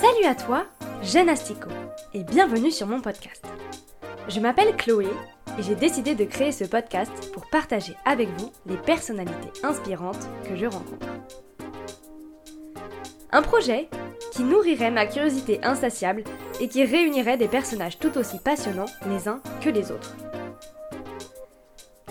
[0.00, 0.66] Salut à toi,
[1.02, 1.70] jeune Astico,
[2.12, 3.42] et bienvenue sur mon podcast.
[4.28, 5.08] Je m'appelle Chloé
[5.58, 10.54] et j'ai décidé de créer ce podcast pour partager avec vous les personnalités inspirantes que
[10.54, 11.06] je rencontre.
[13.32, 13.88] Un projet
[14.32, 16.24] qui nourrirait ma curiosité insatiable
[16.60, 20.14] et qui réunirait des personnages tout aussi passionnants les uns que les autres.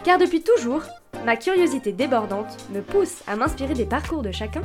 [0.03, 0.81] Car depuis toujours,
[1.23, 4.63] ma curiosité débordante me pousse à m'inspirer des parcours de chacun.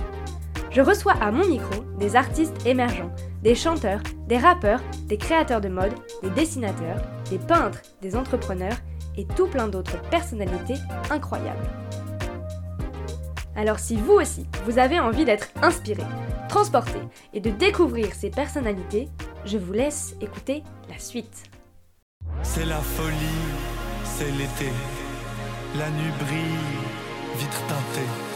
[0.70, 3.10] Je reçois à mon micro des artistes émergents,
[3.42, 8.76] des chanteurs, des rappeurs, des créateurs de mode, des dessinateurs, des peintres, des entrepreneurs
[9.16, 10.76] et tout plein d'autres personnalités
[11.10, 11.68] incroyables.
[13.56, 16.04] Alors si vous aussi, vous avez envie d'être inspiré,
[16.48, 17.00] transporté
[17.34, 19.08] et de découvrir ces personnalités,
[19.44, 21.50] je vous laisse écouter la suite.
[22.44, 23.16] C'est la folie,
[24.04, 24.72] c'est l'été,
[25.76, 28.29] la nuit brille, vitre teintée.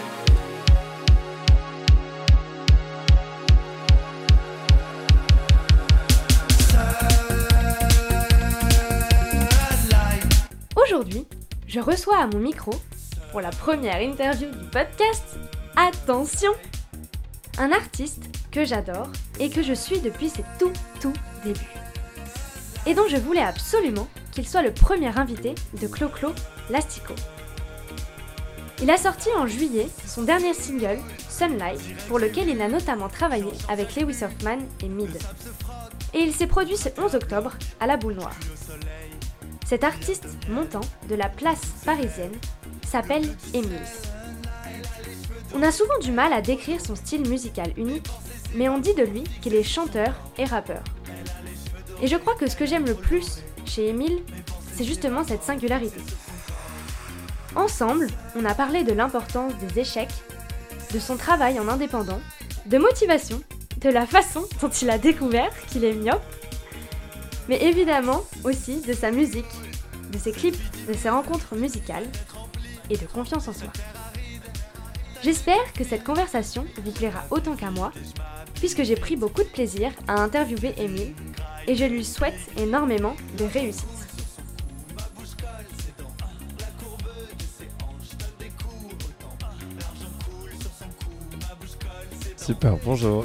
[10.95, 11.27] Aujourd'hui,
[11.67, 12.71] je reçois à mon micro,
[13.33, 15.25] pour la première interview du podcast,
[15.75, 16.53] attention
[17.59, 19.09] Un artiste que j'adore
[19.41, 21.61] et que je suis depuis ses tout tout débuts.
[22.87, 26.33] Et dont je voulais absolument qu'il soit le premier invité de Clo-Clo
[26.71, 27.15] Lastico.
[28.81, 33.51] Il a sorti en juillet son dernier single, Sunlight, pour lequel il a notamment travaillé
[33.69, 35.19] avec Lewis Hoffman et Mid.
[36.13, 38.37] Et il s'est produit ce 11 octobre à la Boule Noire.
[39.65, 42.35] Cet artiste montant de la place parisienne
[42.87, 43.81] s'appelle Emile.
[45.55, 48.09] On a souvent du mal à décrire son style musical unique,
[48.55, 50.83] mais on dit de lui qu'il est chanteur et rappeur.
[52.03, 54.23] Et je crois que ce que j'aime le plus chez Emile,
[54.75, 56.01] c'est justement cette singularité.
[57.57, 60.13] Ensemble, on a parlé de l'importance des échecs,
[60.93, 62.21] de son travail en indépendant,
[62.67, 63.41] de motivation,
[63.79, 66.23] de la façon dont il a découvert qu'il est myope,
[67.49, 69.45] mais évidemment aussi de sa musique,
[70.11, 72.07] de ses clips, de ses rencontres musicales
[72.91, 73.69] et de confiance en soi.
[75.23, 77.93] J'espère que cette conversation vous plaira autant qu'à moi,
[78.55, 81.15] puisque j'ai pris beaucoup de plaisir à interviewer Emile
[81.67, 83.89] et je lui souhaite énormément de réussite.
[92.37, 93.25] Super, bonjour.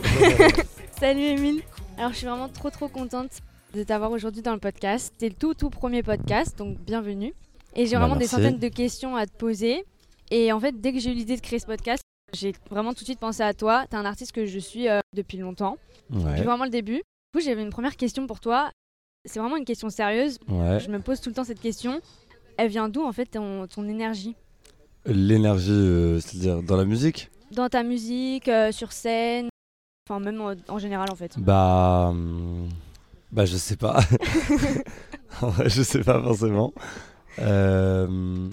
[1.00, 1.62] Salut Emile.
[1.98, 3.42] Alors je suis vraiment trop trop contente
[3.74, 5.14] de t'avoir aujourd'hui dans le podcast.
[5.20, 7.34] C'est le tout tout premier podcast, donc bienvenue.
[7.76, 9.86] Et j'ai Bah, vraiment des centaines de questions à te poser.
[10.32, 12.04] Et en fait, dès que j'ai eu l'idée de créer ce podcast,
[12.34, 13.86] j'ai vraiment tout de suite pensé à toi.
[13.90, 15.78] T'es un artiste que je suis euh, depuis longtemps,
[16.12, 16.98] Ouais, depuis vraiment le début.
[16.98, 18.72] Du coup, j'avais une première question pour toi.
[19.26, 20.40] C'est vraiment une question sérieuse.
[20.48, 20.80] ouais.
[20.80, 22.02] Je me pose tout le temps cette question.
[22.58, 24.36] Elle vient d'où en fait ton, ton énergie?
[25.06, 27.30] L'énergie, euh, c'est-à-dire dans la musique?
[27.52, 29.50] Dans ta musique, euh, sur scène,
[30.08, 31.40] enfin même en, en général en fait.
[31.40, 32.08] Bah.
[32.12, 32.68] hum,
[33.32, 34.00] Bah, je sais pas.
[35.68, 36.74] Je sais pas forcément.
[37.40, 38.50] Euh,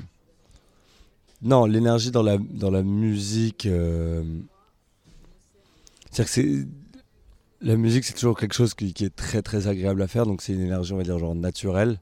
[1.42, 2.38] Non, l'énergie dans la,
[2.82, 3.66] musique.
[3.66, 4.22] euh,
[6.10, 6.66] C'est-à-dire que c'est.
[7.62, 10.52] La musique, c'est toujours quelque chose qui, est très très agréable à faire, donc c'est
[10.52, 11.98] une énergie, on va dire, genre naturelle.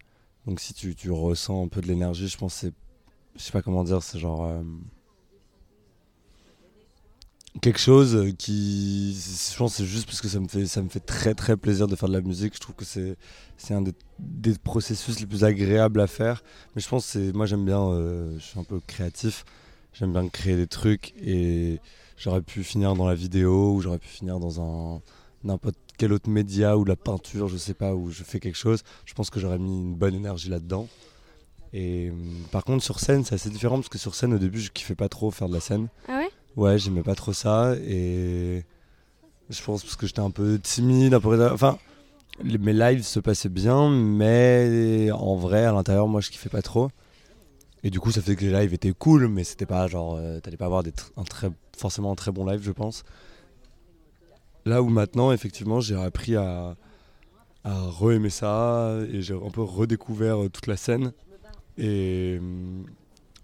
[0.46, 2.72] Donc si tu, tu ressens un peu de l'énergie, je pense que c'est.
[3.36, 4.44] Je sais pas comment dire, c'est genre.
[4.46, 4.62] euh,
[7.60, 11.00] quelque chose qui je pense c'est juste parce que ça me fait ça me fait
[11.00, 12.54] très très plaisir de faire de la musique.
[12.54, 13.16] Je trouve que c'est
[13.56, 13.82] c'est un
[14.18, 16.42] des, processus les plus agréables à faire.
[16.74, 19.44] Mais je pense c'est moi j'aime bien euh, je suis un peu créatif.
[19.92, 21.80] J'aime bien créer des trucs et
[22.16, 25.00] j'aurais pu finir dans la vidéo ou j'aurais pu finir dans un
[25.44, 28.82] n'importe quel autre média ou la peinture je sais pas où je fais quelque chose.
[29.04, 30.88] Je pense que j'aurais mis une bonne énergie là dedans
[31.72, 32.12] et euh,
[32.50, 34.94] par contre sur scène c'est assez différent parce que sur scène au début je kiffais
[34.96, 35.88] pas trop faire de la scène.
[36.08, 36.30] Ah ouais?
[36.56, 38.64] Ouais, j'aimais pas trop ça et
[39.50, 41.78] je pense parce que j'étais un peu timide, enfin
[42.42, 46.90] mes lives se passaient bien mais en vrai à l'intérieur moi je kiffais pas trop.
[47.82, 50.38] Et du coup ça fait que les lives étaient cool mais c'était pas genre euh,
[50.40, 50.84] t'allais pas avoir
[51.16, 53.02] un très forcément un très bon live je pense.
[54.64, 56.76] Là où maintenant effectivement j'ai appris à
[57.64, 61.12] à re-aimer ça et j'ai un peu redécouvert euh, toute la scène
[61.78, 62.38] et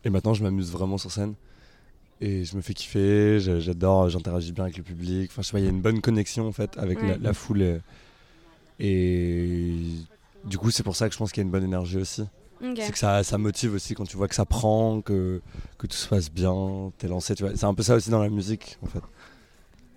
[0.04, 1.34] et maintenant je m'amuse vraiment sur scène
[2.20, 5.30] et je me fais kiffer, j'a- j'adore, j'interagis bien avec le public.
[5.32, 7.18] Enfin, je sais pas, il y a une bonne connexion en fait avec la, Ouais.
[7.20, 7.62] la foule.
[7.62, 7.80] Et,
[8.80, 9.74] et
[10.44, 12.24] du coup, c'est pour ça que je pense qu'il y a une bonne énergie aussi.
[12.76, 15.40] C'est que ça, ça motive aussi quand tu vois que ça prend, que,
[15.78, 17.34] que tout se passe bien, t'es lancé.
[17.34, 17.56] Tu vois.
[17.56, 19.00] C'est un peu ça aussi dans la musique en fait.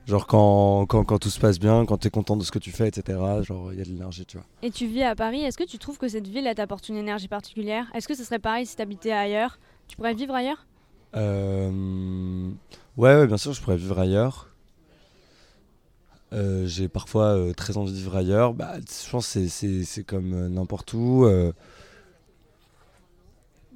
[0.06, 2.72] Genre quand, quand, quand tout se passe bien, quand t'es content de ce que tu
[2.72, 3.42] fais, etc.
[3.42, 4.46] Genre il y a de l'énergie, tu vois.
[4.62, 6.96] Et tu vis à Paris, est-ce que tu trouves que cette ville elle t'apporte une
[6.98, 7.88] énergie particulière?
[7.94, 9.60] Est-ce que ce serait pareil si t'habitais ailleurs?
[9.90, 10.66] Tu pourrais vivre ailleurs?
[11.16, 12.50] Euh,
[12.98, 14.50] Ouais, bien sûr, je pourrais vivre ailleurs.
[16.34, 18.54] euh, j'ai parfois euh, très envie de vivre ailleurs.
[18.54, 21.26] Bah, je pense que c'est- comme euh, n'importe où.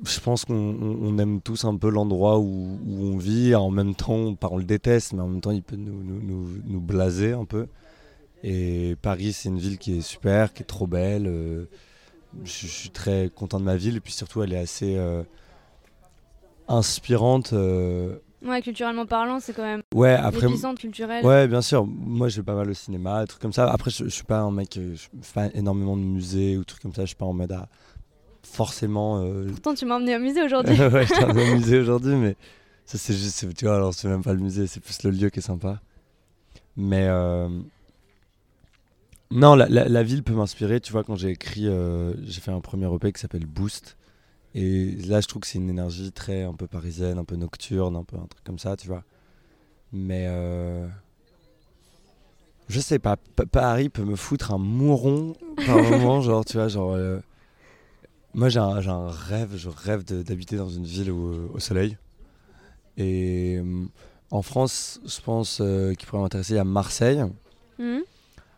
[0.05, 3.55] je pense qu'on on- on aime tous un peu l'endroit où, on vit.
[3.55, 7.45] En même temps, on le déteste, mais en même temps, il peut nous, blaser un
[7.45, 7.67] peu.
[8.43, 11.25] Et Paris, c'est une ville qui est super, qui est trop belle.
[12.43, 13.97] je, suis très content de ma ville.
[13.97, 14.97] Et puis surtout, elle est assez
[16.67, 17.53] inspirante.
[17.53, 20.47] euh, Ouais, culturellement parlant, c'est quand même Ouais, après.
[20.47, 21.25] l'épicentre culturel.
[21.25, 21.85] Ouais, bien sûr.
[21.87, 23.69] Moi, je vais pas mal au cinéma, des trucs comme ça.
[23.71, 26.63] Après, je, je suis pas un mec, euh, je fais pas énormément de musées ou
[26.63, 27.01] trucs comme ça.
[27.01, 27.67] Je suis pas en mode à
[28.43, 29.21] forcément.
[29.23, 30.79] euh, Pourtant, tu m'as emmené au musée aujourd'hui.
[30.79, 32.35] ouais, je suis dans au musée aujourd'hui, mais
[32.85, 35.29] ça, c'est juste, tu vois, alors c'est même pas le musée, c'est plus le lieu
[35.29, 35.81] qui est sympa.
[36.77, 37.49] Mais euh,
[39.31, 40.79] non, la, la- la ville peut m'inspirer.
[40.79, 43.97] Tu vois, quand j'ai écrit, euh, j'ai fait un premier EP qui s'appelle Boost.
[44.59, 47.95] Et là, je trouve que c'est une énergie très un peu parisienne, un peu nocturne,
[47.95, 49.03] un peu un truc comme ça, tu vois.
[49.93, 50.87] Mais euh,
[52.67, 55.33] je sais pas, Pa- Paris peut me foutre un mouron
[55.63, 56.93] par moment, genre, tu vois, genre.
[56.93, 57.19] euh,
[58.33, 61.97] moi, j'ai un, rêve, je rêve d'habiter dans une ville au, au soleil.
[62.97, 63.85] Et euh,
[64.31, 67.23] en France, je pense euh, qu'il pourrait m'intéresser à Marseille.
[67.77, 68.01] Mhm.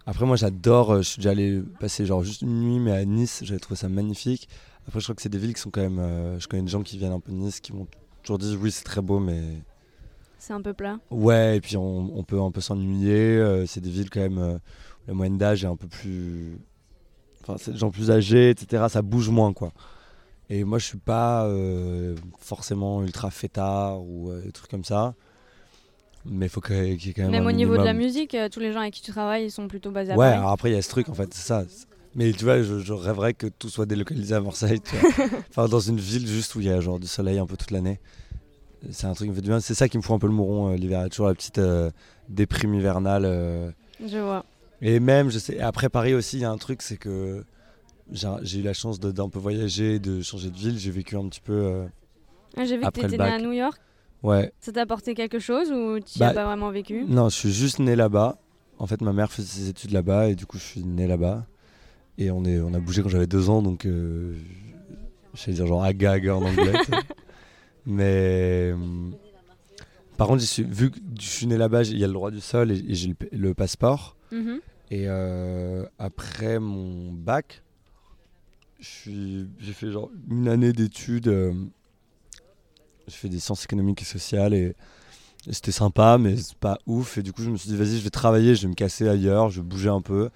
[0.06, 0.92] Après, moi, j'adore.
[0.94, 3.78] euh, Je suis déjà allé passer genre juste une nuit, mais à Nice, j'avais trouvé
[3.78, 4.48] ça magnifique.
[4.90, 6.00] Après, je crois que c'est des villes qui sont quand même.
[6.00, 7.88] euh, je connais des gens qui viennent un peu de Nice qui m'ont
[8.24, 9.40] toujours dit oui, c'est très beau, mais
[10.40, 10.98] C'est un peu plat.
[11.12, 11.58] ouais.
[11.58, 13.38] Et puis on, on peut un peu s'ennuyer.
[13.38, 14.40] euh, c'est des villes quand même.
[14.40, 16.58] euh, où la moyenne d'âge est un peu plus.
[17.44, 18.86] Enfin, c'est des gens plus âgés, etc.
[18.90, 19.72] Ça bouge moins, quoi.
[20.50, 25.14] Et moi, je suis pas euh, forcément ultra fêtard ou euh, des trucs comme ça.
[26.26, 27.32] Mais faut qu'il y ait qu'il y ait quand même.
[27.32, 29.52] Même au niveau de la musique, euh, tous les gens avec qui tu travailles, ils
[29.52, 30.38] sont plutôt basés à Ouais, Paris.
[30.40, 31.64] alors après, il y a ce truc, en fait, c'est ça.
[32.16, 34.82] Mais tu vois, je, je rêverais que tout soit délocalisé à Marseille.
[34.82, 35.26] tu vois.
[35.50, 37.72] enfin, dans une ville juste où il y a genre du soleil un peu toute
[37.72, 38.00] l'année.
[38.92, 39.60] C'est un truc qui me fait du bien.
[39.60, 41.00] C'est ça qui me fout un peu le mouron euh, l'hiver.
[41.00, 41.92] Il y a toujours la petite euh,
[42.30, 43.24] déprime hivernale.
[43.26, 43.72] euh.
[44.06, 44.46] Je vois.
[44.82, 47.44] Et même, je sais, après Paris aussi, il y a un truc, c'est que
[48.12, 50.80] j'ai eu la chance d'un peu voyager, de changer de ville.
[50.80, 51.54] J'ai vécu un petit peu.
[51.54, 51.86] euh,
[52.58, 53.78] Ah, J'ai vu que Après tu le étais né à New York.
[54.24, 57.06] Ouais, Ça t'a apporté quelque chose ou tu n'y Bah, as pas vraiment vécu?
[57.08, 58.38] Non, je suis juste né là-bas.
[58.78, 61.46] En fait, ma mère faisait ses études là-bas et du coup, je suis né là-bas.
[62.20, 64.36] Et on, est, on a bougé quand j'avais deux ans, donc euh,
[65.34, 66.74] je vais dire genre aga aga en anglais.
[67.86, 68.76] Mais euh,
[70.18, 72.42] par contre, suis, vu que je suis né là-bas, il y a le droit du
[72.42, 74.18] sol et, et j'ai le, passeport.
[74.34, 74.60] Mhm.
[74.92, 77.64] Et euh, après mon bac,
[78.82, 81.30] j'ai fait genre une année d'études.
[81.30, 81.54] euh,
[83.08, 84.76] j'ai fait des sciences économiques et sociales et,
[85.48, 87.18] et c'était sympa, mais c'est pas ouf.
[87.18, 89.08] Et du coup, je me suis dit, vas-y, je vais travailler, je vais me casser
[89.08, 90.30] ailleurs, je vais bouger un peu.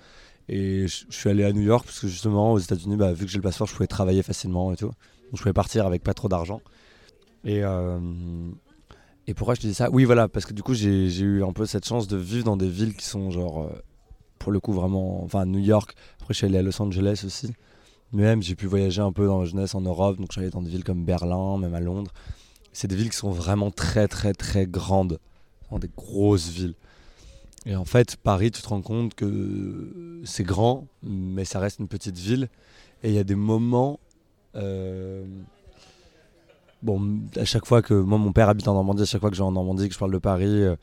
[0.50, 3.32] Et je, suis allé à New York parce que justement, aux États-Unis, bah, vu que
[3.32, 4.88] j'ai le passeport, je pouvais travailler facilement et tout.
[4.88, 4.96] Donc
[5.36, 6.62] je pouvais partir avec pas trop d'argent.
[7.46, 8.00] Et, euh,
[9.28, 9.90] et pourquoi je te dis ça?
[9.92, 12.58] Oui, voilà, parce que du coup, j'ai eu un peu cette chance de vivre dans
[12.58, 13.82] des villes qui sont genre, euh,
[14.40, 15.24] pour le coup, vraiment.
[15.24, 15.96] Enfin, New York.
[16.20, 17.54] Après, je suis allé à Los Angeles aussi.
[18.12, 20.18] Même, j'ai pu voyager un peu dans la jeunesse en Europe.
[20.18, 22.12] Donc, je suis allé dans des villes comme Berlin, même à Londres.
[22.74, 25.20] C'est des villes qui sont vraiment très, très, très grandes.
[25.80, 26.76] Des grosses villes.
[27.66, 31.88] Et en fait, Paris, tu te rends compte que c'est grand, mais ça reste une
[31.88, 32.50] petite ville.
[33.04, 34.00] Et il y a des moments.
[34.56, 35.26] euh,
[36.82, 37.94] Bon, à chaque fois que.
[37.94, 39.94] Moi, mon père habite en Normandie, à chaque fois que je vais en Normandie, que
[39.94, 40.76] je parle de Paris, euh,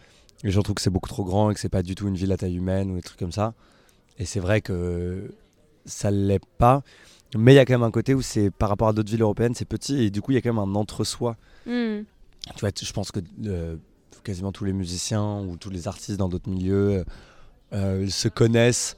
[0.43, 2.15] les gens trouvent que c'est beaucoup trop grand et que c'est pas du tout une
[2.15, 3.53] ville à taille humaine ou des trucs comme ça.
[4.19, 5.31] Et c'est vrai que
[5.85, 6.83] ça l'est pas.
[7.37, 9.23] Mais il y a quand même un côté où c'est par rapport à d'autres villes
[9.23, 11.37] européennes, c'est petit et du coup il y a quand même un entre-soi.
[11.67, 12.01] Hmm.
[12.57, 13.77] Tu vois, je pense que euh,
[14.23, 17.05] quasiment tous les musiciens ou tous les artistes dans d'autres milieux
[17.73, 18.97] euh, ils se connaissent.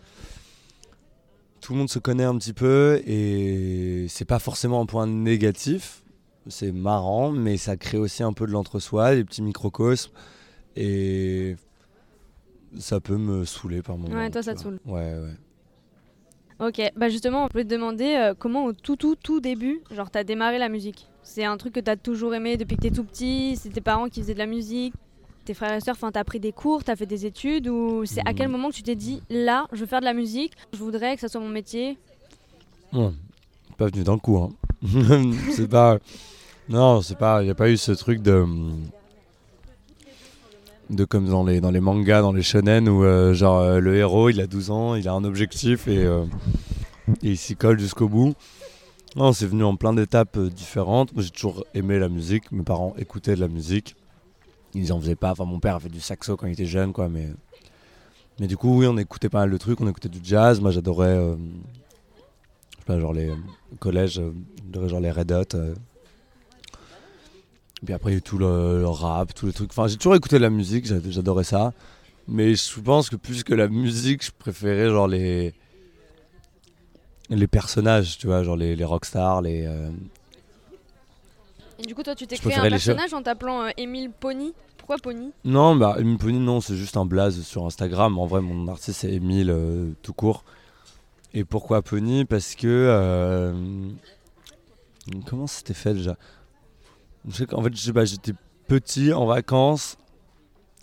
[1.61, 6.03] Tout le monde se connaît un petit peu et c'est pas forcément un point négatif.
[6.49, 10.11] C'est marrant, mais ça crée aussi un peu de l'entre-soi, des petits microcosmes.
[10.75, 11.55] Et
[12.77, 14.17] ça peut me saouler par moments.
[14.17, 14.81] Ouais, toi, ça te saoule.
[14.87, 15.37] Ouais, ouais.
[16.67, 20.11] Ok, bah justement, on peut te demander euh, comment au tout tout tout début, genre
[20.11, 21.09] t'as démarré la musique?
[21.23, 24.09] C'est un truc que t'as toujours aimé depuis que t'es tout petit, c'est tes parents
[24.09, 24.95] qui faisaient de la musique,
[25.45, 28.21] tes frères et sœurs, enfin t'as pris des cours, t'as fait des études ou c'est
[28.27, 28.53] à quel Mhm.
[28.53, 31.21] moment que tu t'es dit là, je veux faire de la musique, je voudrais que
[31.21, 31.99] ça soit mon métier?
[32.93, 33.15] Bon,
[33.79, 34.39] pas venu d'un coup.
[34.39, 34.51] Hein.
[35.53, 35.99] c'est pas.
[36.69, 37.43] Non, c'est pas.
[37.43, 38.45] Il n'y a pas eu ce truc de.
[40.91, 43.97] De comme dans les, dans les mangas, dans les shonen, où euh, genre euh, le
[43.97, 46.25] héros il a 12 ans, il a un objectif et, euh,
[47.23, 48.35] et il s'y colle jusqu'au bout.
[49.17, 51.15] Non, c'est venu en plein d'étapes différentes.
[51.15, 53.97] Moi j'ai toujours aimé la musique, mes parents écoutaient de la musique.
[54.75, 55.33] Ils en faisaient pas.
[55.33, 57.29] Enfin, mon père a fait du saxo quand il était jeune, quoi, mais.
[58.41, 60.61] Mais du coup, oui, on écoutait pas mal de trucs, on écoutait du jazz.
[60.61, 61.07] Moi j'adorais.
[61.09, 64.33] euh, je sais pas, genre les au collège, euh,
[64.67, 65.55] j'adorais genre les Red Hot.
[65.55, 65.75] euh.
[67.85, 69.71] Puis après, tout le, le rap, tous les trucs.
[69.71, 71.73] Enfin, j'ai toujours écouté de la musique, j'a- j'adorais ça.
[72.29, 75.53] Mais je pense que plus que la musique, je préférais genre les
[77.29, 79.65] les personnages, tu vois, genre les, les rockstars, les.
[79.67, 79.91] euh,
[81.87, 84.53] du coup, toi, tu t'es créé un personnage en t'appelant euh, Émile Pony.
[84.77, 85.31] Pourquoi Pony?
[85.45, 88.19] Non, bah Emile Pony, non, c'est juste un blaze sur Instagram.
[88.19, 90.45] En vrai, mon artiste c'est Emile euh, tout court.
[91.35, 92.25] Et pourquoi Pony?
[92.25, 93.53] Parce que euh,
[95.27, 96.17] comment c'était fait déjà?
[97.49, 97.75] Qu'en fait,
[98.05, 98.33] j'étais
[98.67, 99.97] petit en vacances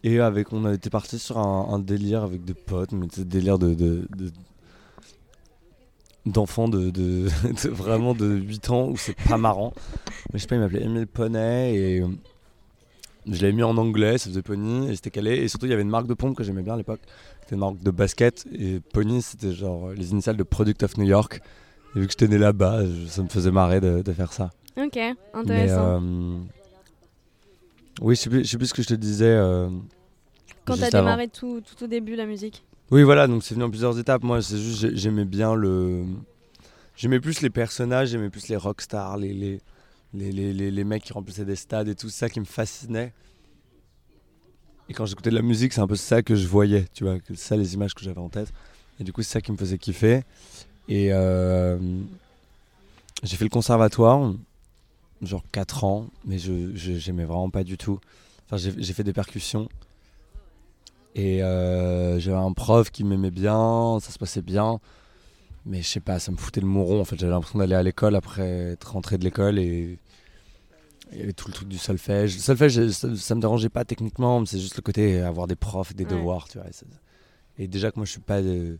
[0.03, 3.59] et avec on était parti sur un, un délire avec des potes, mais c'était délire
[3.59, 4.31] de, de- de-
[6.25, 7.27] d'enfants de, de-
[7.63, 9.73] de- vraiment de 8 ans où c'est pas marrant.
[10.31, 12.07] Mais je sais pas, il m'appelait Emile Poney et euh,
[13.27, 15.35] je l'avais mis en anglais, ça faisait Pony et c'était calé.
[15.37, 17.01] Et surtout, il y avait une marque de pompe que j'aimais bien à l'époque.
[17.41, 21.05] C'était une marque de basket et Pony, c'était genre les initiales de Product of New
[21.05, 21.41] York.
[21.95, 24.51] Et vu que j'étais né là-bas, ça me faisait marrer de, de faire ça.
[24.77, 26.01] Ok, Mais intéressant.
[26.01, 26.37] euh,
[28.01, 29.25] oui, je sais, plus, je sais plus ce que je te disais.
[29.25, 29.69] euh,
[30.65, 32.63] Quand t'as démarré tout, tout au début la musique.
[32.91, 34.23] Oui, voilà, donc c'est venu en plusieurs étapes.
[34.23, 36.05] Moi, c'est juste, j'ai- j'aimais bien le.
[36.95, 39.61] J'aimais plus les personnages, j'aimais plus les rockstars, les, les,
[40.13, 43.13] les, les, les, mecs qui remplissaient des stades et tout ça qui me fascinait.
[44.89, 47.19] Et quand j'écoutais de la musique, c'est un peu ça que je voyais, tu vois,
[47.19, 48.51] que ça les images que j'avais en tête.
[48.99, 50.23] Et du coup, c'est ça qui me faisait kiffer.
[50.89, 51.77] Et euh,
[53.23, 54.33] j'ai fait le conservatoire,
[55.21, 57.99] genre 4 ans, mais je j'aimais vraiment pas du tout.
[58.49, 59.69] Enfin, j'ai fait des percussions.
[61.15, 64.79] Et euh, j'avais un prof qui m'aimait bien, ça se passait bien.
[65.65, 67.01] Mais je sais pas, ça me foutait le mouron.
[67.01, 69.99] En fait, j'avais l'impression d'aller à l'école après être rentré de l'école et
[71.11, 72.35] il y avait tout le truc du solfège.
[72.35, 75.55] Le solfège, ça, ça me dérangeait pas techniquement, mais c'est juste le côté avoir des
[75.55, 76.11] profs, des Ouais.
[76.11, 76.67] devoirs, tu vois.
[77.57, 78.41] Et, déjà que moi, je suis pas.
[78.41, 78.77] je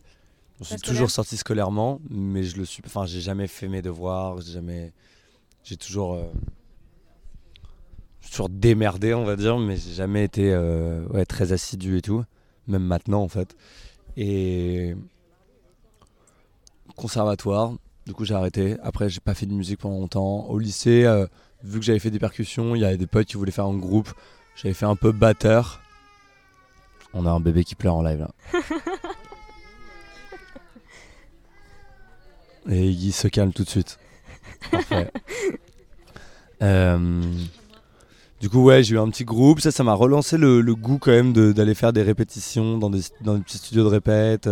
[0.62, 2.82] suis toujours sorti scolairement, mais je le suis.
[2.86, 4.94] Enfin, j'ai jamais fait mes devoirs, j'ai jamais.
[5.64, 6.14] J'ai toujours.
[6.14, 6.32] euh,
[8.30, 12.24] toujours démerdé, on va dire, mais j'ai jamais été euh, ouais, très assidu et tout.
[12.68, 13.56] Même maintenant, en fait.
[14.18, 14.96] Et.
[16.96, 17.74] Conservatoire,
[18.06, 18.76] du coup, j'ai arrêté.
[18.84, 20.46] Après, j'ai pas fait de musique pendant longtemps.
[20.48, 21.28] Au lycée, euh,
[21.64, 23.78] vu que j'avais fait des percussions, il y avait des potes qui voulaient faire un
[23.78, 24.10] groupe.
[24.56, 25.80] J'avais fait un peu batteur.
[27.14, 28.32] On a un bébé qui pleure en live là.
[32.70, 33.98] Et il se calme tout de suite.
[34.72, 35.12] Parfait.
[36.62, 37.22] Euh,
[38.40, 39.60] du coup, ouais, j'ai eu un petit groupe.
[39.60, 42.90] Ça, ça m'a relancé le, le goût quand même de- d'aller faire des répétitions dans
[42.90, 44.50] des, dans des petits studios de répète.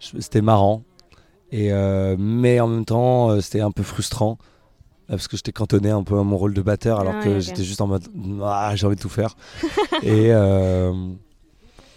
[0.00, 0.82] C'était marrant.
[1.50, 4.38] Et euh, mais en même temps, euh, c'était un peu frustrant.
[5.10, 7.40] euh, Parce que j'étais cantonné un peu à mon rôle de batteur alors Ah que
[7.40, 8.04] j'étais juste en mode
[8.44, 9.34] ah, j'ai envie de tout faire.
[10.02, 10.92] Et euh,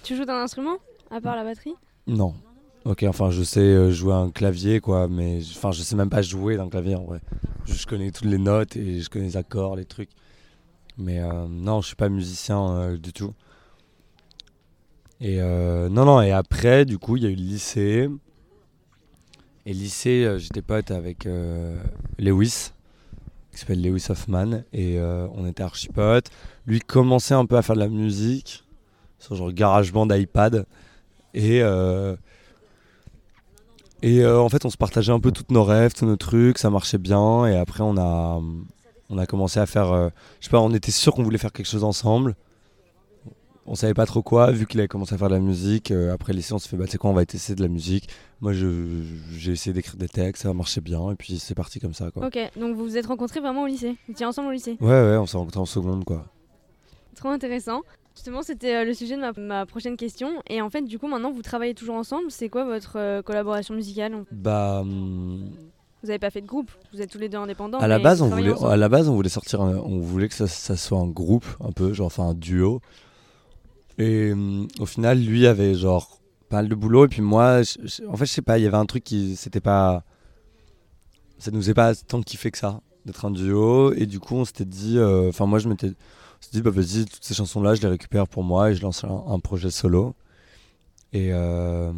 [0.04, 0.78] Tu joues d'un instrument
[1.10, 1.76] À part la batterie?
[2.08, 2.34] Non.
[2.84, 6.22] Ok, enfin je sais jouer un clavier quoi, mais je- enfin je sais même pas
[6.24, 7.20] jouer d'un clavier en vrai.
[7.66, 10.10] Je, je connais toutes les notes et je connais les accords, les trucs.
[11.01, 13.34] Mais euh, non, je suis pas musicien euh, du tout.
[15.20, 18.10] Et euh, non, non, et après, du coup, il y a eu le lycée.
[19.65, 21.27] Et lycée, j'étais pote avec
[22.17, 22.72] Lewis,
[23.51, 26.31] qui s'appelle Lewis Hoffman, et on était archi potes.
[26.65, 28.63] Lui commençait un peu à faire de la musique,
[29.20, 30.65] sur genre GarageBand iPad.
[31.36, 32.15] Et, euh,
[34.01, 36.72] et en fait, on se partageait un peu tous nos rêves, tous nos trucs, ça
[36.72, 37.46] marchait bien.
[37.46, 38.41] Et après, on a,
[39.12, 39.91] on a commencé à faire.
[39.91, 42.36] euh, je sais pas, on était sûr qu'on voulait faire quelque chose ensemble.
[43.68, 45.91] On savait pas trop quoi, vu qu'il avait commencé à faire de la musique.
[45.91, 47.62] euh, après le lycée, on s'est fait, bah, tu sais quoi, on va essayer de
[47.62, 48.10] la musique.
[48.41, 51.12] Moi, j'ai essayé d'écrire des textes, ça marchait bien.
[51.12, 52.25] Et puis, c'est parti comme ça, quoi.
[52.25, 54.88] Ok, donc vous vous êtes rencontrés vraiment au lycée Vous étiez ensemble au lycée Ouais,
[54.89, 56.25] ouais, on s'est rencontrés en seconde, quoi.
[57.15, 57.82] Trop intéressant.
[58.15, 60.41] Justement, c'était euh, le sujet de ma, ma prochaine question.
[60.50, 62.32] Et en fait, du coup, maintenant, vous travaillez toujours ensemble.
[62.32, 64.80] C'est quoi votre euh, collaboration musicale Bah.
[64.82, 65.50] hum,
[66.01, 68.22] Vous n'avez pas fait de groupe Vous êtes tous les deux indépendants À la, base,
[68.24, 68.72] on voulait, ensemble.
[68.74, 71.46] à la base, on voulait sortir, un- on voulait que ça, ça soit un groupe,
[71.60, 72.81] un peu, genre, enfin, un duo.
[73.98, 77.05] Et hum, au final, lui avait, genre, pas mal de boulot.
[77.05, 79.03] Et puis moi, je- je- en fait, je sais pas, il y avait un truc
[79.03, 80.03] qui, c'était pas.
[81.38, 83.93] Ça nous faisait pas tant kiffé que ça, d'être un duo.
[83.93, 85.91] Et du coup, on s'était dit, euh, enfin, moi, je m'étais.
[86.51, 89.24] Dit, bah, vas-y, toutes ces chansons-là, je les récupère pour moi et je lance un,
[89.27, 90.15] un projet solo.
[91.13, 91.29] Et.
[91.31, 91.91] euh,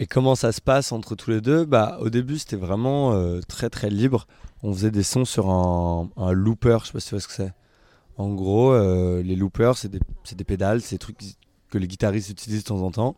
[0.00, 1.64] et comment ça se passe entre tous les deux?
[1.64, 4.26] Bah, Au début, c'était vraiment euh, très très libre.
[4.62, 7.28] On faisait des sons sur un, un looper, je sais pas si tu vois ce
[7.28, 7.52] que c'est.
[8.16, 10.00] En gros, euh, les loopers, c'est des,
[10.34, 11.18] des pédales, c'est des trucs
[11.70, 13.16] que les guitaristes utilisent de temps en temps.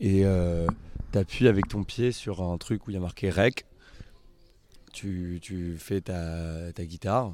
[0.00, 0.66] Et euh,
[1.12, 3.64] tu appuies avec ton pied sur un truc où il y a marqué rec.
[4.92, 7.32] Tu, tu fais ta, ta guitare.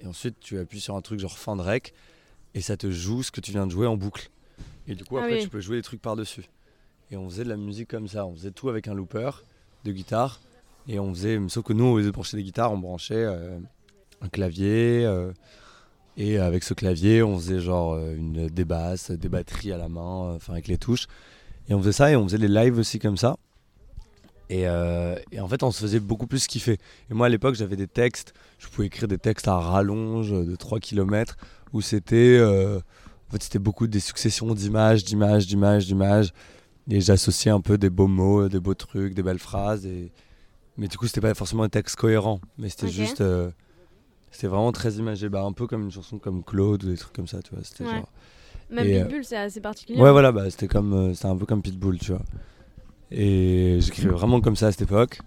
[0.00, 1.92] Et ensuite, tu appuies sur un truc genre fin de rec.
[2.54, 4.30] Et ça te joue ce que tu viens de jouer en boucle.
[4.86, 5.42] Et du coup, Ah après, oui.
[5.42, 6.44] tu peux jouer des trucs par-dessus.
[7.12, 8.24] Et on faisait de la musique comme ça.
[8.24, 9.30] On faisait tout avec un looper
[9.84, 10.40] de guitare.
[10.88, 13.58] Et on faisait, sauf que nous, au lieu de brancher des guitares, on branchait euh,
[14.22, 15.30] un clavier, euh,
[16.16, 19.90] Et avec ce clavier, on faisait genre euh, une, des basses, des batteries à la
[19.90, 21.06] main, enfin avec les touches.
[21.68, 23.36] Et on faisait ça et on faisait les lives aussi comme ça.
[24.48, 26.78] Et, en fait, on se faisait beaucoup plus kiffer.
[27.10, 28.34] Et moi, à l'époque, j'avais des textes.
[28.58, 31.36] Je pouvais écrire des textes à rallonge de 3 km
[31.72, 36.34] où c'était en fait, c'était beaucoup des successions d'images, d'images, d'images, d'images.
[36.90, 39.86] Et j'associais un peu des beaux mots, des beaux trucs, des belles phrases.
[39.86, 40.10] Et...
[40.76, 42.40] Mais du coup, c'était pas forcément un texte cohérent.
[42.58, 43.20] Mais c'était juste.
[43.20, 43.50] euh,
[44.30, 45.28] c'était vraiment très imagé.
[45.28, 47.62] Bah, un peu comme une chanson comme Claude ou des trucs comme ça, tu vois.
[47.64, 47.90] C'était Ouais.
[47.90, 48.08] genre.
[48.70, 50.00] Même Et, euh, Pitbull, c'est assez particulier.
[50.00, 52.22] Ouais, voilà, bah, c'était comme, euh, c'était un peu comme Pitbull, tu vois.
[53.10, 55.20] Et j'écrivais vraiment comme ça à cette époque.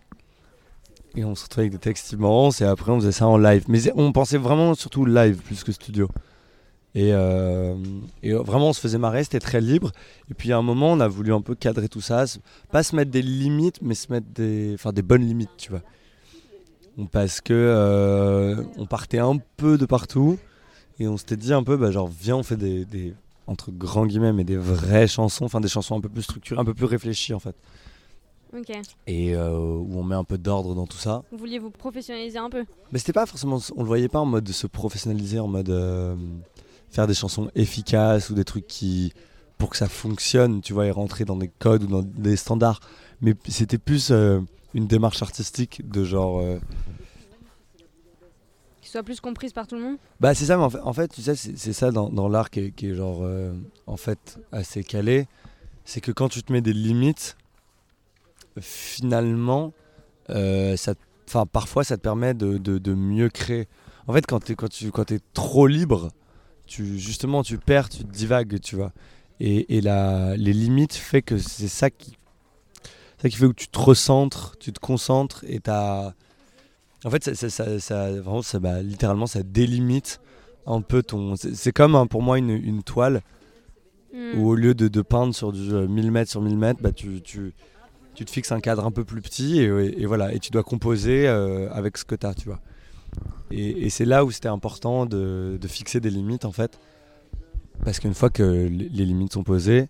[1.16, 3.66] Et on se retrouvait avec des textes immenses et après on faisait ça en live.
[3.70, 6.10] Mais on pensait vraiment surtout live plus que studio.
[6.96, 7.76] Et, euh,
[8.24, 9.92] et vraiment on se faisait marrer, c'était très libre.
[10.32, 12.24] Et puis à un moment on a voulu un peu cadrer tout ça,
[12.72, 15.82] pas se mettre des limites, mais se mettre des, enfin, des bonnes limites, tu vois.
[17.12, 20.38] Parce que euh, on partait un peu de partout
[20.98, 23.14] et on s'était dit un peu, bah, genre viens on fait des, des
[23.46, 26.66] entre grands guillemets, mais des vraies chansons, enfin des chansons un peu plus structurées, un
[26.66, 27.56] peu plus réfléchies en fait.
[28.58, 28.72] Ok.
[29.08, 31.24] Et euh, où on met un peu d'ordre dans tout ça.
[31.30, 32.64] Vous vouliez vous professionnaliser un peu?
[32.94, 35.70] Mais c'était pas forcément, on le voyait pas en mode de se professionnaliser, en mode
[35.70, 36.16] euh,
[36.96, 39.12] faire des chansons efficaces ou des trucs qui,
[39.58, 42.80] pour que ça fonctionne, tu vois, et rentrer dans des codes ou dans des standards.
[43.22, 44.40] Mais c'était plus euh,
[44.74, 46.40] une démarche artistique de genre.
[46.40, 46.58] euh,
[48.82, 49.98] Qu'ils soient plus comprises par tout le monde?
[50.22, 52.50] Bah c'est ça, mais en fait, en fait, tu sais, c'est ça dans, dans l'art
[52.50, 53.52] qui est, qui est genre euh,
[53.88, 55.28] en fait assez calé,
[55.84, 57.36] c'est que quand tu te mets des limites,
[58.62, 59.74] finalement,
[60.30, 60.94] euh, ça,
[61.28, 63.68] enfin parfois ça te permet de, de- de mieux créer.
[64.08, 66.10] En fait, quand t'es quand tu quand es trop libre,
[66.68, 68.92] tu justement tu perds, tu divagues, tu vois.
[69.40, 72.18] Et, et la, les limites fait que c'est ça qui
[73.22, 76.14] ça qui fait que tu te recentres, tu te concentres et t'as
[77.04, 80.20] en fait, ça, ça, ça- ça- vraiment, ça, bah, littéralement, ça délimite
[80.66, 81.36] un peu ton.
[81.36, 83.22] C'est comme hein, pour moi une, une toile
[84.14, 84.40] Hmm.
[84.40, 86.94] où au lieu de, de peindre sur du euh, 1000 mètres sur 1000 mètres, bah,
[86.94, 87.54] tu, tu,
[88.14, 90.34] tu te fixes un cadre un peu plus petit et, et- et voilà.
[90.34, 92.62] Et tu dois composer euh, avec ce que tu as, tu vois.
[93.52, 96.80] Et, c'est là où c'était important de, fixer des limites en fait.
[97.84, 99.90] Parce qu'une fois que les limites sont posées,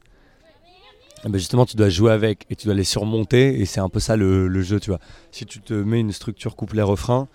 [1.24, 3.90] eh ben justement tu dois jouer avec et tu dois les surmonter et c'est un
[3.90, 5.00] peu ça le, jeu, tu vois.
[5.32, 7.28] Si tu te mets une structure couplet-refrain,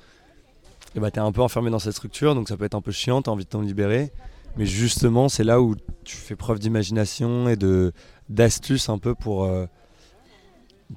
[0.94, 2.92] et bah t'es un peu enfermé dans cette structure donc ça peut être un peu
[2.92, 4.12] chiant, t'as envie de t'en libérer.
[4.56, 7.92] Mais justement, c'est là où tu fais preuve d'imagination et de
[8.28, 9.66] d'astuce un peu pour, euh,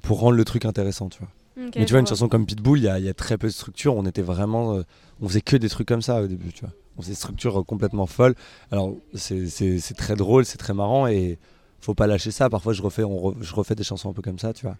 [0.02, 1.28] pour rendre le truc intéressant, tu vois.
[1.56, 3.46] Mais tu vois, une chanson comme Pitbull, il y a, il y a très peu
[3.46, 3.94] de structure.
[3.96, 4.74] On était vraiment.
[4.76, 4.82] euh,
[5.20, 6.72] on faisait que des trucs comme ça au début, tu vois.
[6.96, 8.34] On faisait des structures euh, complètement folles.
[8.70, 11.38] Alors, c'est- très drôle, c'est très marrant et
[11.80, 12.48] faut pas lâcher ça.
[12.50, 14.76] Parfois, je refais, on re- je refais des chansons un peu comme ça, tu vois.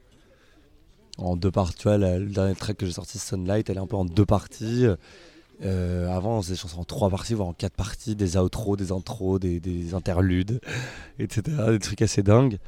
[1.19, 3.81] En deux parties, tu vois, la- le dernier track que j'ai sorti, Sunlight, elle est
[3.81, 4.87] un peu en deux parties.
[5.63, 8.77] Euh, avant, on faisait des chansons en trois parties, voire en quatre parties, des outros,
[8.77, 10.61] des intros, des, des interludes,
[11.21, 11.43] etc.
[11.71, 12.59] Des trucs assez dingues.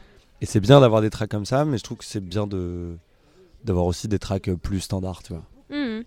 [0.40, 2.96] Et c'est bien d'avoir des tracks comme ça, mais je trouve que c'est bien de
[3.64, 5.42] d'avoir aussi des tracks plus standards, tu vois.
[5.70, 6.04] Mhm.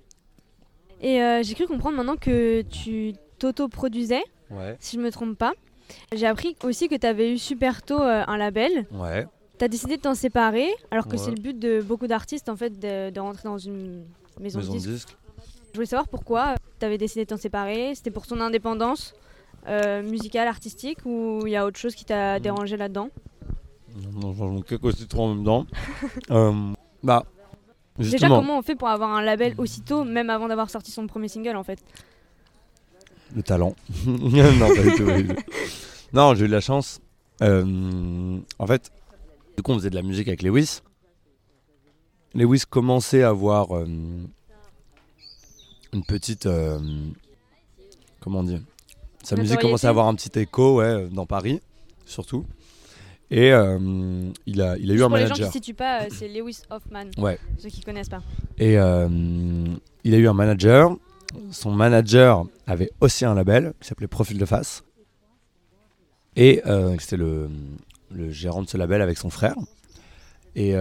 [1.02, 4.76] Et euh, j'ai cru comprendre maintenant que tu t'auto-produisais, Ouais.
[4.80, 5.54] si je me trompe pas.
[6.14, 8.86] J'ai appris aussi que tu avais eu super tôt euh, un label.
[8.92, 9.26] Ouais.
[9.58, 11.18] Tu as décidé de t'en séparer, alors que Ouais.
[11.18, 14.06] c'est le but de beaucoup d'artistes en fait de, de rentrer dans une
[14.40, 14.90] maison, Maison de disques.
[14.90, 15.18] disque.
[15.72, 17.94] Je voulais savoir pourquoi tu avais décidé de t'en séparer.
[17.96, 19.14] C'était pour ton indépendance
[19.68, 22.42] euh, musicale, artistique, ou il y a autre chose qui t'a Mm.
[22.42, 23.10] dérangé là-dedans?
[24.22, 25.66] Non, manque quelques citrons en même temps.
[26.32, 26.54] Euh,
[28.00, 31.28] Déjà, comment on fait pour avoir un label aussitôt, même avant d'avoir sorti son premier
[31.28, 31.80] single en fait?
[33.36, 33.76] Le talent.
[34.06, 35.36] non, pas du tout.
[36.14, 37.00] Non, j'ai eu de la chance.
[37.42, 38.92] Euh, en fait,
[39.56, 40.82] du coup, on faisait de la musique avec Lewis.
[42.34, 43.86] Lewis commençait à avoir euh,
[45.94, 46.46] une petite.
[46.46, 46.80] euh,
[48.20, 48.62] comment dire
[49.24, 51.62] Sa musique commençait à avoir un petit écho ouais, dans Paris,
[52.06, 52.46] surtout.
[53.32, 55.36] Et euh, il, a, il a eu un Pour les gens manager.
[55.36, 57.38] qui ne situent pas, euh, c'est Lewis Hoffman, Ouais.
[57.60, 58.24] ceux qui connaissent pas.
[58.58, 59.08] Et euh,
[60.04, 60.96] il a eu un manager.
[61.52, 64.84] Son manager avait aussi un label qui s'appelait Profil de Face.
[66.36, 67.50] Et euh, c'était le,
[68.12, 69.56] le gérant de ce label avec son frère.
[70.56, 70.72] Et,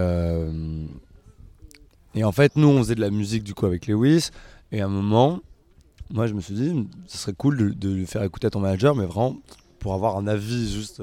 [2.14, 4.30] et en fait, nous, on faisait de la musique du coup avec Lewis.
[4.72, 5.40] Et à un moment,
[6.10, 8.60] moi, je me suis dit, ce serait cool de, de le faire écouter à ton
[8.60, 9.36] manager, mais vraiment
[9.78, 11.02] pour avoir un avis juste.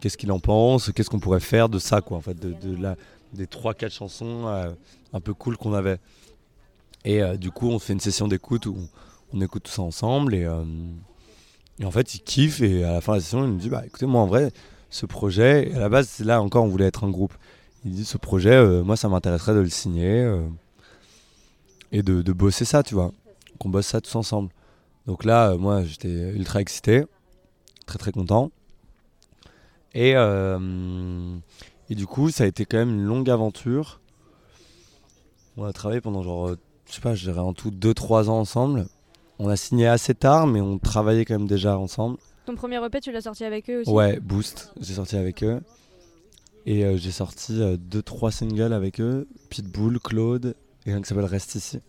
[0.00, 2.96] Qu'est-ce qu'il en pense Qu'est-ce qu'on pourrait faire de ça, quoi, en fait, de, la,
[3.32, 4.70] des 3-4 chansons euh,
[5.12, 5.98] un peu cool qu'on avait.
[7.04, 8.76] Et euh, du coup, on fait une session d'écoute où
[9.32, 10.34] on écoute tout ça ensemble.
[10.34, 10.64] Et, euh,
[11.78, 12.60] et en fait, il kiffe.
[12.60, 14.50] Et à la fin de la session, il nous dit Bah écoutez, moi en vrai,
[14.90, 17.34] ce projet, et à la base, là encore, on voulait être un groupe.
[17.84, 20.30] Il dit Ce projet, moi, ça m'intéresserait de le signer
[21.92, 23.12] et de, de bosser ça, tu vois.
[23.58, 24.50] Qu'on bosse ça tous ensemble.
[25.06, 27.04] Donc là, moi, j'étais ultra excité,
[27.86, 28.50] très très content.
[29.94, 31.36] Et, euh,
[31.88, 34.00] et du coup, ça a été quand même une longue aventure.
[35.56, 38.38] On a travaillé pendant genre, euh, je sais pas, je dirais en tout 2-3 ans
[38.38, 38.86] ensemble.
[39.38, 42.18] On a signé assez tard, mais on travaillait quand même déjà ensemble.
[42.46, 43.90] Ton premier EP, tu l'as sorti avec eux aussi?
[43.90, 45.60] Ouais, Boost, j'ai sorti avec eux.
[46.66, 50.54] Et euh, j'ai sorti 2-3 singles avec eux Pitbull, Claude,
[50.86, 51.80] et un qui s'appelle Reste ici.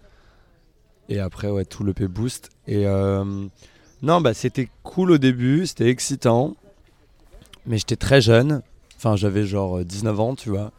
[1.10, 2.50] Et après, ouais, tout le P Boost.
[2.68, 3.24] Et euh,
[4.02, 6.56] non, bah c'était cool au début, c'était excitant.
[7.66, 8.62] Mais j'étais très jeune.
[8.98, 10.72] Enfin, j'avais genre 19 ans, tu vois.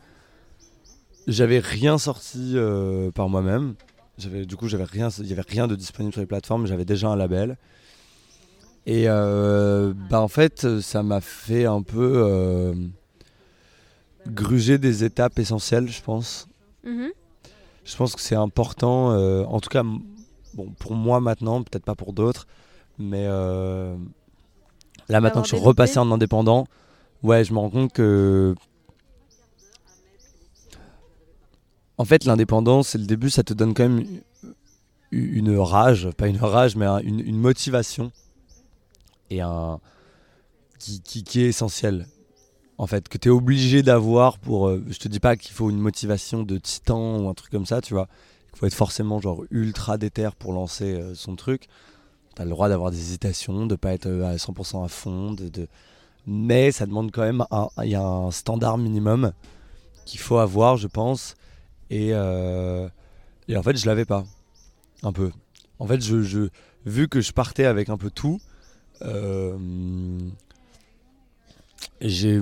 [1.27, 3.75] J'avais rien sorti euh, par moi-même.
[4.18, 6.66] J'avais, du coup, j'avais rien, il y avait rien de disponible sur les plateformes.
[6.66, 7.57] J'avais déjà un label.
[8.87, 12.75] Et euh, bah en fait, ça m'a fait un peu euh,
[14.27, 16.49] gruger des étapes essentielles, je pense.
[16.85, 17.11] Mhm.
[17.85, 19.83] Je pense que c'est important, euh, en tout cas,
[20.55, 22.47] bon, pour moi maintenant, peut-être pas pour d'autres,
[22.99, 23.97] mais euh,
[25.08, 26.66] là maintenant que je suis repassé en indépendant,
[27.22, 28.54] ouais, je me rends compte que.
[31.98, 34.04] En fait, l'indépendance, c'est le début, ça te donne quand même
[35.12, 38.10] une rage, pas une rage, mais un- une, une motivation
[39.30, 39.78] et un
[40.78, 42.06] qui, qui, qui est essentiel.
[42.78, 44.68] En fait, que tu es obligé d'avoir pour.
[44.68, 47.66] euh, je te dis pas qu'il faut une motivation de titan ou un truc comme
[47.66, 48.08] ça, tu vois.
[48.54, 51.66] Il faut être forcément genre ultra déter pour lancer euh, son truc.
[52.37, 55.33] Tu as le droit d'avoir des hésitations, de pas être euh, à 100% à fond.
[55.33, 55.68] De, de-
[56.27, 57.45] Mais ça demande quand même.
[57.51, 59.33] un- Il y a un standard minimum
[60.07, 61.35] qu'il faut avoir, je pense.
[61.90, 62.88] Et, euh,
[63.49, 64.25] et en fait, je l'avais pas.
[65.03, 65.31] Un peu.
[65.79, 66.49] En fait, je, je,
[66.87, 68.40] vu que je partais avec un peu tout.
[69.03, 69.57] euh,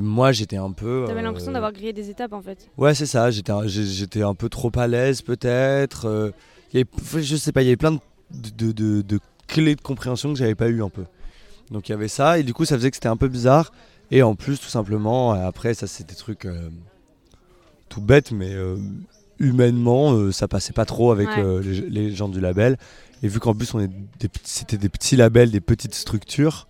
[0.00, 2.68] moi j'étais un peu T'avais l'impression euh, d'avoir grillé des étapes en fait.
[2.76, 3.30] Ouais, c'est ça.
[3.30, 6.32] J'étais un, j'étais un peu trop à l'aise, peut-être.
[6.72, 8.00] je sais pas, il y avait plein de,
[8.56, 11.04] de, de- de clés de compréhension que j'avais pas eu un peu.
[11.70, 13.72] Donc il y avait ça, et du coup, ça faisait que c'était un peu bizarre.
[14.10, 16.68] Et en plus, tout simplement, euh, après, ça, c'est des trucs euh,
[17.88, 18.76] tout bêtes, mais euh,
[19.38, 21.60] humainement, euh, ça passait pas trop avec Ouais.
[21.62, 22.76] les, les gens du label.
[23.22, 23.90] Et vu qu'en plus, on est
[24.42, 26.66] c'était des petits labels, des petites structures.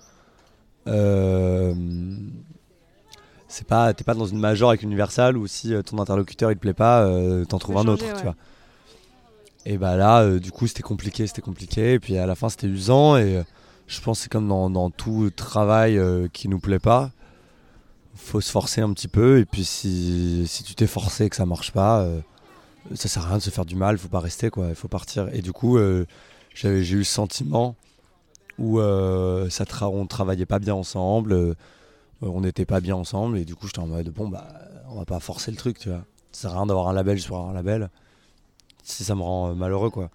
[3.48, 6.60] c'est pas t'es pas dans une major avec Universal où si ton interlocuteur il te
[6.60, 7.04] plaît pas
[7.48, 8.34] t'en trouves un autre tu vois
[9.66, 11.94] et bah là euh, du coup c'était compliqué c'était compliqué.
[11.94, 13.16] Et puis à la fin c'était usant.
[13.16, 13.42] Et euh,
[13.86, 17.10] je pense que c'est comme dans, tout travail euh, qui nous plaît pas.
[18.14, 19.38] Faut se forcer un petit peu.
[19.38, 22.20] Et puis si, tu t'es forcé et que ça marche pas euh,
[22.94, 23.98] ça sert à rien de se faire du mal.
[23.98, 24.68] Faut pas rester quoi.
[24.68, 25.28] Il faut partir.
[25.34, 25.78] Et du coup
[26.54, 27.76] j'ai eu ce sentiment
[28.58, 31.56] où ça tra- on travaillait pas bien ensemble.
[32.22, 33.38] On n'était pas bien ensemble.
[33.38, 34.48] Et du coup j'étais en mode bon bah
[34.88, 36.04] on va pas forcer le truc tu vois.
[36.32, 37.90] Ça sert à rien d'avoir un label sur un label
[38.82, 40.10] si ça me rend euh, malheureux quoi.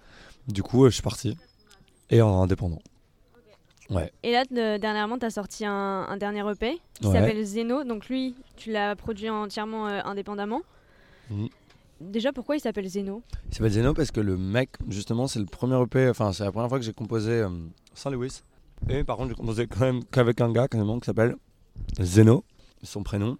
[0.47, 1.37] Du coup euh, je suis parti.
[2.09, 2.79] Et en indépendant.
[4.23, 5.71] Et là, de- dernièrement, t'as sorti un,
[6.09, 7.13] un dernier EP qui Ouais.
[7.13, 7.83] s'appelle Zeno.
[7.83, 10.61] Donc lui, tu l'as produit entièrement euh, indépendamment.
[11.29, 11.49] Mhm.
[12.01, 13.21] Déjà, pourquoi il s'appelle Zeno?
[13.49, 16.51] Il s'appelle Zeno parce que le mec justement c'est le premier EP enfin c'est la
[16.51, 17.49] première fois que j'ai composé euh,
[17.93, 18.41] sans Lewis
[18.89, 21.35] et par contre j'ai composé quand même qu'avec un gars carrément qui s'appelle
[22.01, 22.43] Zeno
[22.83, 23.37] son prénom.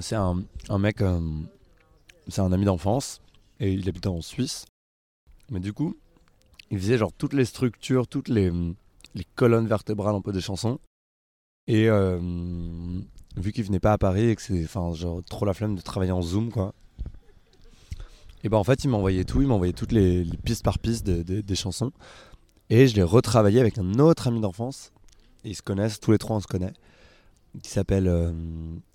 [0.00, 1.20] C'est un, un mec euh,
[2.28, 3.20] c'est un ami d'enfance
[3.60, 4.66] et il habitait en Suisse.
[5.50, 5.96] Mais du coup
[6.70, 8.50] il faisait genre toutes les structures toutes les,
[9.14, 10.78] les colonnes vertébrales un peu des chansons.
[11.66, 12.18] Et euh,
[13.36, 15.80] vu qu'il venait pas à Paris et que c'est enfin genre trop la flemme de
[15.80, 16.74] travailler en zoom quoi
[18.42, 20.62] et ben en fait il m'a envoyé tout il m'a envoyé toutes les, les pistes
[20.62, 21.92] par piste de- de- des chansons.
[22.70, 24.90] Et je l'ai retravaillé avec un autre ami d'enfance.
[25.44, 26.72] Ils se connaissent tous les trois on se connaît
[27.62, 28.32] qui s'appelle euh,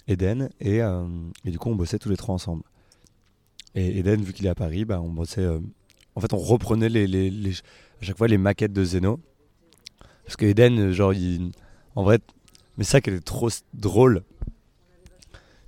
[0.07, 0.49] Eden.
[0.59, 1.07] Et, euh,
[1.45, 2.63] et du coup on bossait tous les trois ensemble
[3.75, 5.59] et Eden vu qu'il est à Paris bah, on euh,
[6.15, 7.51] en fait on reprenait les,
[8.01, 9.19] à chaque fois les maquettes de Zeno.
[10.25, 11.13] Parce que Eden euh, genre
[11.95, 12.19] en vrai
[12.77, 14.23] mais ça qui était trop drôle.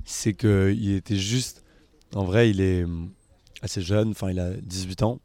[0.06, 1.64] C'est que il était juste
[2.16, 3.12] en vrai il est hum,
[3.62, 5.20] assez jeune enfin il a 18 ans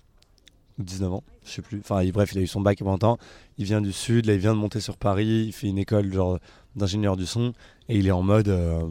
[0.78, 1.78] ou 19 ans je sais plus.
[1.78, 3.16] Enfin bref il a eu son bac il y
[3.58, 6.12] il vient du sud là il vient de monter sur Paris il fait une école
[6.12, 6.38] genre
[6.74, 7.52] d'ingénieur du son
[7.88, 8.86] et il est en mode euh,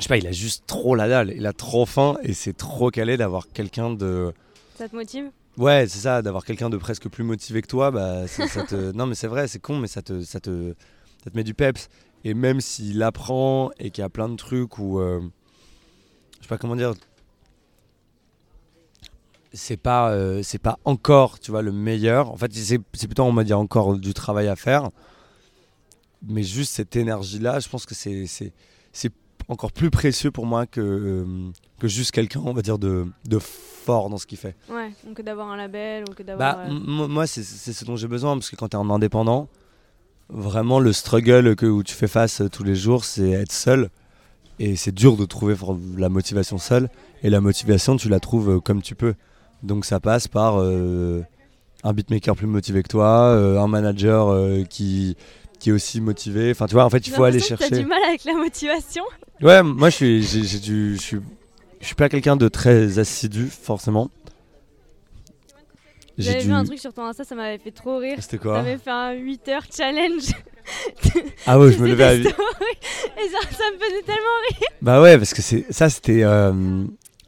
[0.00, 2.56] je sais pas il a juste trop la dalle il a trop faim et c'est
[2.56, 4.32] trop calé d'avoir quelqu'un de
[4.76, 5.30] Ça te motive?
[5.56, 8.92] Ouais, c'est ça, d'avoir quelqu'un de presque plus motivé que toi, bah, ça, ça te...
[8.94, 10.74] non mais c'est vrai, c'est con, mais ça te, ça, te,
[11.22, 11.88] ça te met du peps.
[12.24, 15.20] Et même s'il apprend et qu'il y a plein de trucs où, euh,
[16.38, 16.94] je sais pas comment dire,
[19.52, 22.30] c'est pas, euh, c'est pas encore, tu vois, le meilleur.
[22.30, 24.90] En fait, c'est plutôt, on va dire, encore du travail à faire.
[26.26, 28.52] Mais juste cette énergie-là, je pense que c'est, c'est,
[28.92, 29.12] c'est,
[29.50, 31.24] encore plus précieux pour moi que, euh,
[31.80, 34.54] que juste quelqu'un, on va dire, de, de fort dans ce qu'il fait.
[34.70, 36.56] Ouais, donc que d'avoir un label ou que d'avoir.
[36.56, 39.48] Bah, euh, moi, c'est ce dont j'ai besoin, parce que quand tu es en indépendant,
[40.28, 43.90] vraiment le struggle que, où tu fais face euh, tous les jours, c'est être seul.
[44.60, 45.56] Et c'est dur de trouver
[45.96, 46.88] la motivation seule.
[47.22, 49.14] Et la motivation, tu la trouves comme tu peux.
[49.62, 51.22] Donc ça passe par euh,
[51.82, 55.16] un beatmaker plus motivé que toi, un manager qui,
[55.60, 56.50] qui est aussi motivé.
[56.50, 57.78] Enfin, tu vois, en fait, il faut aller que T'as chercher.
[57.82, 59.04] du mal avec la motivation.
[59.40, 61.18] Ouais, moi, je suis, j'ai, j'ai du, je suis,
[61.80, 64.10] je suis pas quelqu'un de très assidu, forcément.
[66.18, 68.16] J'ai J'avais vu un truc sur ton Insta, ça m'avait fait trop rire.
[68.20, 70.24] C'était quoi T'avais fait un 8 heures challenge.
[71.46, 72.78] Ah ouais, je me levais à des stories.
[73.16, 76.84] Et ça, ça me faisait tellement Bah ouais, parce que c'est ça c'était euh,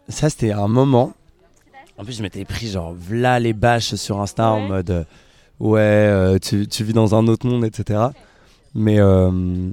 [0.09, 1.13] ça c'était un moment.
[1.99, 5.07] En plus, je m'étais pris genre v'là les bâches sur Insta en mode
[5.63, 8.11] ouais, euh, tu, tu vis dans un autre monde, etc.
[8.75, 9.71] Mais euh,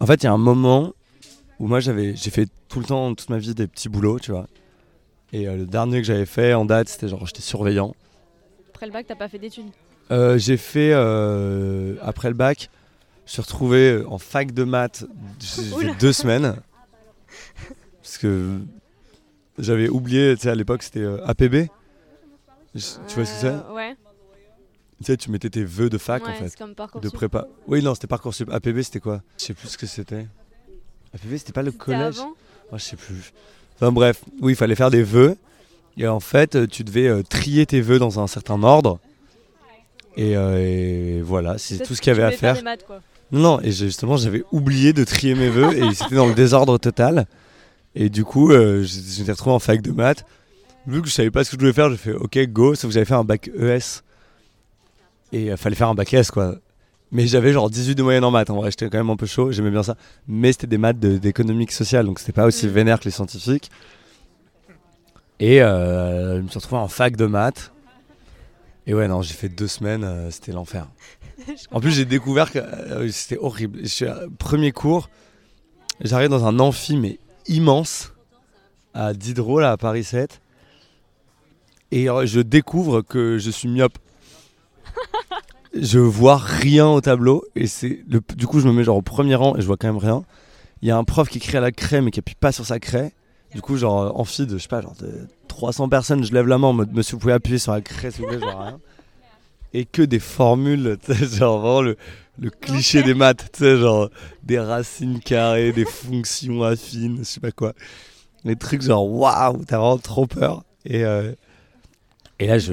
[0.00, 0.92] en fait, il y a un moment
[1.58, 4.30] où moi j'avais j'ai fait tout le temps toute ma vie des petits boulots, tu
[4.30, 4.46] vois.
[5.32, 7.94] Et euh, le dernier que j'avais fait en date, c'était genre j'étais surveillant.
[8.74, 9.66] Après le bac, t'as pas fait d'études?
[10.36, 12.70] J'ai fait après le bac,
[13.26, 15.04] je suis retrouvé en fac de maths.
[15.40, 16.56] J'ai fait deux semaines
[18.02, 18.58] parce que
[19.58, 20.34] j'avais oublié.
[20.36, 21.68] Tu sais, à l'époque, c'était euh, APB.
[22.74, 23.72] Je- Tu vois ce que c'est?
[23.74, 23.96] Ouais.
[25.00, 27.00] Tu sais, tu mettais tes vœux de fac ouais, en fait, comme parcours.
[27.00, 27.46] de prépa.
[27.68, 28.50] Oui, non, c'était parcoursup.
[28.52, 29.22] APB, c'était quoi?
[29.38, 30.26] Je sais plus ce que c'était.
[31.14, 32.18] APB, c'était pas le collège?
[32.18, 32.34] Avant?
[32.70, 33.32] Moi, je sais plus.
[33.76, 35.36] Enfin bref, oui, il fallait faire des vœux.
[35.96, 38.98] Et en fait, euh, tu devais euh, trier tes vœux dans un certain ordre.
[40.16, 42.64] Et, euh, et voilà, c'est tout ce qu'il y avait à voulais faire faire.
[42.64, 43.00] maths, quoi.
[43.30, 47.26] Non, et justement, j'avais oublié de trier mes vœux et c'était dans le désordre total.
[47.94, 50.24] Et du coup, euh, j- je m'étais retrouvé en fac de maths.
[50.86, 52.74] Vu que je savais pas ce que je devais faire, j'ai fait OK, go.
[52.74, 54.02] Sauf que j'avais fait un bac ES.
[55.32, 56.54] Et il fallait faire un bac S, quoi.
[57.10, 58.50] Mais j'avais genre 18 de moyenne en maths.
[58.50, 59.96] En vrai, j'étais quand même un peu chaud, j'aimais bien ça.
[60.26, 62.70] Mais c'était des maths de- d'économique sociale, donc c'était pas aussi Mm.
[62.70, 63.70] vénère que les scientifiques.
[65.40, 67.72] Et euh, je me suis retrouvé en fac de maths.
[68.86, 70.86] Et ouais, non, j'ai fait deux semaines, euh, c'était l'enfer.
[71.70, 73.80] En plus, j'ai découvert que euh, c'était horrible.
[73.82, 75.08] Je suis à- premier cours,
[76.00, 78.12] j'arrive dans un amphi, mais immense,
[78.94, 80.40] à Diderot, là, à Paris 7.
[81.90, 83.98] Et euh, je découvre que je suis myope.
[85.74, 87.44] Je vois rien au tableau.
[87.54, 89.76] Et c'est le, du coup, je me mets genre au premier rang et je vois
[89.76, 90.24] quand même rien.
[90.82, 92.64] Il y a un prof qui écrit à la craie, mais qui appuie pas sur
[92.64, 93.12] sa craie.
[93.54, 96.58] Du coup, genre, amphi de, je sais pas, genre de 300 personnes, je lève la
[96.58, 98.78] main en mode, monsieur, vous pouvez appuyer sur la craie, s'il vous plaît, vois rien.
[99.72, 101.82] Et que des formules, genre vraiment
[102.38, 104.10] le, cliché des maths, tu sais, genre
[104.42, 107.72] des racines carrées, des fonctions affines, je sais pas quoi.
[108.44, 110.62] Des trucs genre waouh, t'as vraiment trop peur.
[110.84, 111.32] Et, euh,
[112.38, 112.72] et là, je,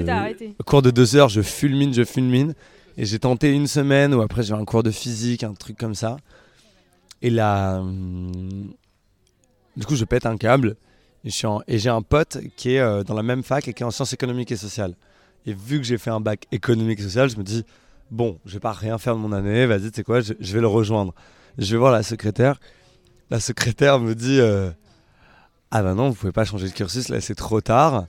[0.58, 2.54] au cours de deux heures, je fulmine, je fulmine.
[2.98, 5.94] Et j'ai tenté une semaine où après j'ai un cours de physique, un truc comme
[5.94, 6.16] ça.
[7.22, 8.72] Et là, hum,
[9.76, 10.76] du coup, je pète un câble.
[11.24, 13.66] Et je suis en- et j'ai un pote qui est euh, dans la même fac
[13.68, 14.94] et qui est en sciences économiques et sociales.
[15.44, 17.64] Et vu que j'ai fait un bac économique et social, je me dis,
[18.10, 20.54] bon, je vais pas rien faire de mon année, vas-y, tu sais quoi, je, je
[20.54, 21.14] vais le rejoindre.
[21.58, 22.60] Je vais voir la secrétaire.
[23.30, 24.70] La secrétaire me dit, euh,
[25.70, 28.06] ah ben non, vous pouvez pas changer de cursus, là c'est trop tard.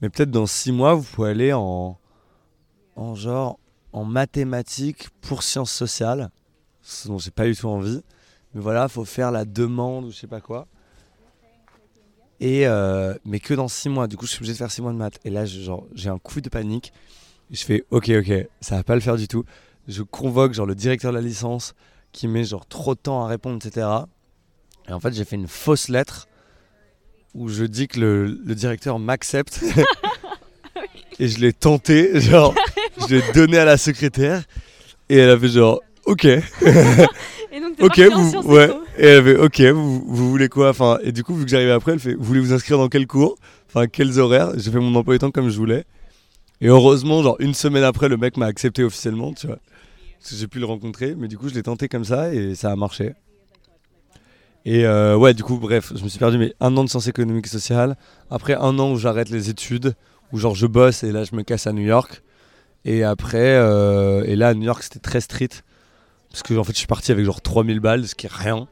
[0.00, 1.98] Mais peut-être dans six mois, vous pouvez aller en,
[2.96, 3.58] en genre
[3.92, 6.30] en mathématiques pour sciences sociales.
[6.82, 8.02] Ce dont j'ai pas du tout envie.
[8.54, 10.66] Mais voilà, faut faire la demande ou je sais pas quoi.
[12.40, 14.08] Et euh, mais que dans six mois.
[14.08, 15.20] Du coup, je suis obligé de faire six mois de maths.
[15.24, 16.92] Et là, j'ai un coup de panique.
[17.50, 19.44] Je fais, ok, ok, ça va pas le faire du tout.
[19.88, 21.74] Je convoque genre le directeur de la licence
[22.12, 23.86] qui met genre trop de temps à répondre, etc.
[24.88, 26.28] Et en fait, j'ai fait une fausse lettre
[27.34, 29.60] où je dis que le, le directeur m'accepte.
[31.18, 32.54] et je l'ai tenté, genre,
[33.08, 34.42] je l'ai donné à la secrétaire.
[35.08, 36.24] Et elle avait genre, ok.
[37.52, 38.70] Et donc, Ok, vous, ouais.
[38.96, 40.70] Et elle avait, ok, vous, vous voulez quoi?
[40.70, 42.88] Enfin, Et du coup, vu que j'arrivais après, elle fait, vous voulez vous inscrire dans
[42.88, 43.36] quel cours?
[43.68, 44.52] Enfin, quels horaires?
[44.56, 45.84] J'ai fait mon emploi du temps comme je voulais.
[46.60, 49.58] Et heureusement, genre une semaine après, le mec m'a accepté officiellement, tu vois.
[50.20, 52.54] Parce que j'ai pu le rencontrer, mais du coup, je l'ai tenté comme ça et
[52.54, 53.14] ça a marché.
[54.66, 57.06] Et euh, ouais, du coup, bref, je me suis perdu, mais un an de sciences
[57.06, 57.96] économiques et sociales.
[58.30, 59.94] Après un an où j'arrête les études,
[60.32, 62.22] où genre je bosse et là, je me casse à New York.
[62.84, 65.64] Et après, euh, et là, à New York, c'était très strict.
[66.30, 68.68] Parce que en fait, je suis parti avec genre 3000 balles, ce qui est rien.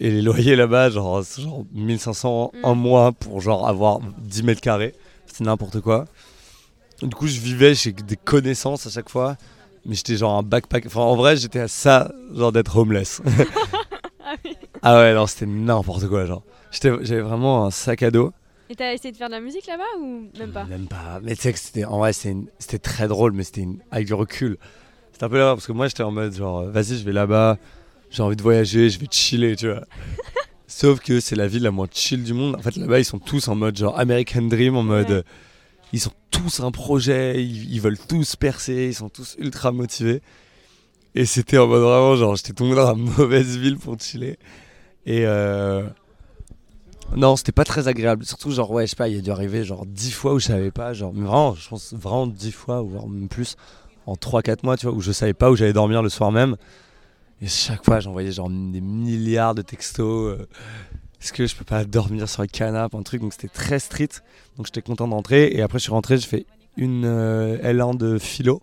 [0.00, 2.58] Et les loyers là-bas, genre, genre 1500 Mm.
[2.64, 4.94] un mois pour genre avoir 10 mètres carrés.
[5.26, 6.06] C'est n'importe quoi.
[7.02, 9.36] Du coup, je vivais chez des connaissances à chaque fois.
[9.84, 10.86] Mais j'étais genre un backpack.
[10.86, 13.20] Enfin, en vrai, j'étais à ça, genre d'être homeless.
[14.88, 16.42] Ah ouais, non, c'était n'importe quoi, genre.
[16.70, 18.32] J'avais vraiment un sac à dos.
[18.70, 20.64] Et t'as essayé de faire de la musique là-bas ou même pas?
[20.64, 21.18] Même pas.
[21.22, 21.84] Mais tu sais que c'était.
[21.84, 24.58] En vrai, c'était très drôle, mais c'était une- avec du recul.
[25.12, 27.12] C'était un peu là parce que moi, j'étais en mode genre, euh, vas-y, je vais
[27.12, 27.58] là-bas,
[28.10, 29.82] j'ai envie de voyager, je vais chiller, tu vois.
[30.68, 32.54] Sauf que c'est la ville la moins chill du monde.
[32.54, 35.08] En fait, là-bas, ils sont tous en mode genre American Dream, en mode.
[35.10, 35.16] Ouais.
[35.16, 35.22] euh,
[35.92, 40.20] ils sont tous un projet, ils, ils veulent tous percer, ils sont tous ultra motivés.
[41.14, 44.38] Et c'était en mode vraiment genre, j'étais tombé dans la mauvaise ville pour chiller.
[45.06, 45.84] Et euh,
[47.16, 48.24] non, c'était pas très agréable.
[48.24, 50.38] Surtout, genre, ouais, je sais pas, il y a dû arriver genre 10 fois où
[50.40, 53.56] je savais pas, genre, mais vraiment, je pense vraiment 10 fois, voire même plus,
[54.06, 56.56] en 3-4 mois, tu vois, où je savais pas où j'allais dormir le soir même.
[57.40, 60.38] Et chaque fois, j'envoyais genre des milliards de textos.
[60.38, 60.46] euh,
[61.22, 64.22] Est-ce que je peux pas dormir sur le canapé, un truc Donc c'était très strict.
[64.56, 65.50] Donc j'étais content d'entrer.
[65.52, 68.62] Et après, je suis rentré, j'ai fait une euh, L1 de philo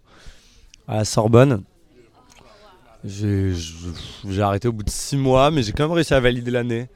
[0.88, 1.64] à la Sorbonne.
[3.06, 6.89] J'ai arrêté au bout de 6 mois, mais j'ai quand même réussi à valider l'année.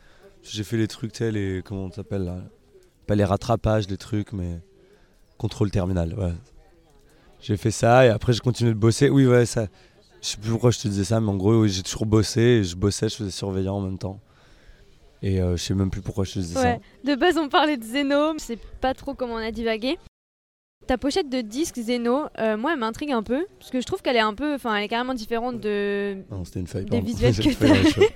[0.44, 1.62] J'ai fait les trucs, sais, les.
[1.64, 2.38] Comment ça s'appelle là?
[3.06, 4.60] Pas les rattrapages, les trucs, mais.
[5.38, 6.34] Contrôle terminal, ouais.
[7.40, 9.10] J'ai fait ça et après j'ai continué de bosser.
[9.10, 9.68] Oui, ouais, ça.
[10.22, 12.42] Je sais plus pourquoi je te disais ça, mais en gros, oui, j'ai toujours bossé.
[12.42, 14.20] Et je bossais, je faisais surveillant en même temps.
[15.22, 16.80] Et euh, je sais même plus pourquoi je te disais Ouais.
[17.04, 18.34] De base, on parlait de Zeno.
[18.40, 19.98] Je sais pas trop comment on a divagué.
[20.88, 23.46] Ta pochette de disque Zeno, euh, moi, elle m'intrigue un peu.
[23.60, 24.56] Parce que je trouve qu'elle est un peu.
[24.56, 26.18] Enfin, elle est carrément différente de...
[26.30, 26.36] ça.
[26.36, 26.86] Non, c'était une feuille.
[26.86, 28.08] Des visuels que cheveux.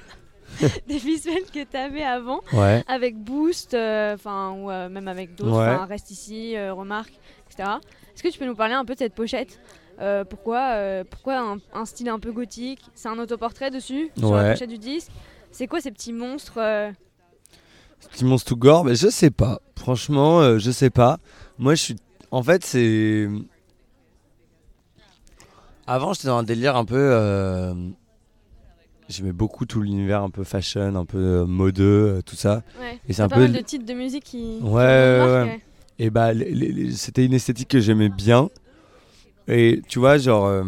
[0.88, 2.42] des visuels que t'avais avant.
[2.54, 2.84] Ouais.
[2.88, 5.58] Avec Boost, euh, enfin, ou euh, même avec d'autres.
[5.58, 5.86] Ouais.
[5.86, 7.14] Reste ici, Remarque,
[7.50, 7.70] etc.
[8.16, 9.60] Est-ce que tu peux nous parler un peu de cette pochette?
[10.00, 12.82] Euh, pourquoi, euh, pourquoi un, un style un peu gothique?
[12.96, 15.12] C'est un autoportrait dessus sur la pochette du disque.
[15.52, 16.92] C'est quoi ces petits monstres euh,
[18.12, 19.62] Petit monstre tout gore, mais je sais pas.
[19.78, 21.20] Franchement, je sais pas.
[21.60, 21.96] Moi, je suis.
[22.32, 23.28] En fait, c'est.
[25.88, 26.96] Avant, j'étais dans un délire un peu.
[26.98, 27.74] euh,
[29.10, 32.64] J'aimais beaucoup tout l'univers un peu fashion, un peu euh, modeux, euh, tout ça.
[32.80, 32.98] Ouais.
[33.10, 33.42] Et c'est un pas peu.
[33.42, 34.60] mal de titres de musique qui.
[34.60, 35.62] qui Ouais, ouais, marquent,
[36.00, 38.50] Et bah, les- les- les- c'était une esthétique que j'aimais bien.
[39.48, 40.46] Et tu vois, genre.
[40.46, 40.64] euh,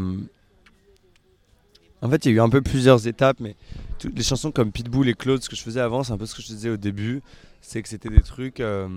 [2.01, 3.55] En fait, il y a eu un peu plusieurs étapes, mais
[3.97, 6.25] toutes les chansons comme Pitbull et Claude, ce que je faisais avant, c'est un peu
[6.25, 7.21] ce que je te disais au début.
[7.61, 8.59] C'est que c'était des trucs.
[8.59, 8.89] euh,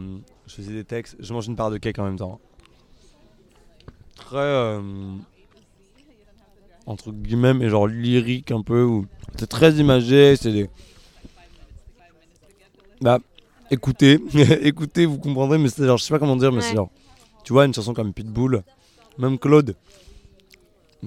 [0.48, 1.14] Je faisais des textes.
[1.20, 2.40] Je mange une part de cake en même temps.
[4.16, 4.36] Très.
[4.38, 4.80] euh,
[6.86, 8.82] Entre guillemets, mais genre lyrique un peu.
[8.84, 9.06] Ou...
[9.38, 10.36] C'est très imagé.
[10.36, 10.70] C'est des.
[13.00, 13.18] Bah,
[13.70, 14.18] écoutez,
[14.62, 16.64] écoutez, vous comprendrez, mais c'est genre, je sais pas comment dire, mais Ouais.
[16.64, 16.90] c'est genre,
[17.44, 18.62] tu vois, une chanson comme Pitbull,
[19.18, 19.76] même Claude,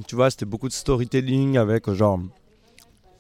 [0.08, 2.19] tu vois, c'était beaucoup de storytelling avec genre,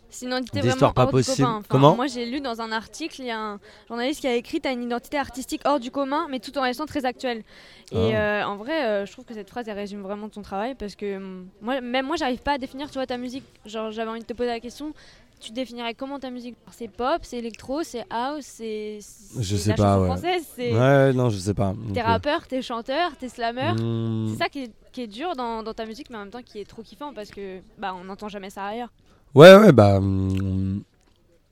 [0.09, 1.35] C'est une identité Des vraiment pas hors possibles.
[1.37, 1.55] du commun.
[1.57, 4.35] Enfin, Comment Moi, j'ai lu dans un article, il y a un journaliste qui a
[4.35, 7.43] écrit T'as une identité artistique hors du commun, mais tout en restant très actuelle.
[7.91, 8.41] Et Ah.
[8.41, 10.95] euh, en vrai, euh, je trouve que cette phrase, elle résume vraiment ton travail parce
[10.95, 11.19] que
[11.61, 13.43] moi, même moi, j'arrive pas à définir, tu vois, ta musique.
[13.65, 14.93] Genre, j'avais envie de te poser la question
[15.41, 16.57] tu définirais comment ta musique?
[16.71, 18.99] C'est pop, c'est électro, c'est house, c'est.
[19.39, 20.07] Je sais la pas, ouais.
[20.07, 20.73] française, c'est.
[20.77, 21.73] ouais, non, je sais pas.
[21.93, 23.69] T'es Donc, rappeur, t'es chanteur, t'es slammer.
[23.69, 26.21] euh, hmm, C'est ça qui est, qui est dur dans, dans ta musique, mais en
[26.21, 28.89] même temps qui est trop kiffant parce que bah on n'entend jamais ça ailleurs.
[29.35, 30.81] Ouais, ouais, bah, hum,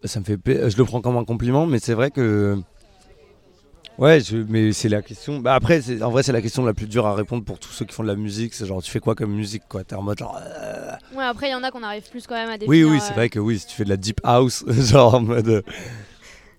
[0.04, 0.38] ça me fait,
[0.70, 2.58] je le prends comme un compliment, mais c'est vrai que,
[3.98, 5.40] ouais, je- mais c'est la question.
[5.40, 7.72] Bah après, c'est- en vrai, c'est la question la plus dure à répondre pour tous
[7.72, 8.54] ceux qui font de la musique.
[8.54, 9.84] C'est genre, tu fais quoi comme musique, quoi?
[9.84, 10.40] T'es en mode genre.
[10.42, 12.88] euh, Ouais, après il y en a qu'on arrive plus quand même à Oui, définir.
[12.90, 15.22] oui, euh, c'est vrai que oui, si tu fais de la deep house, genre en
[15.22, 15.48] mode.
[15.48, 15.62] euh,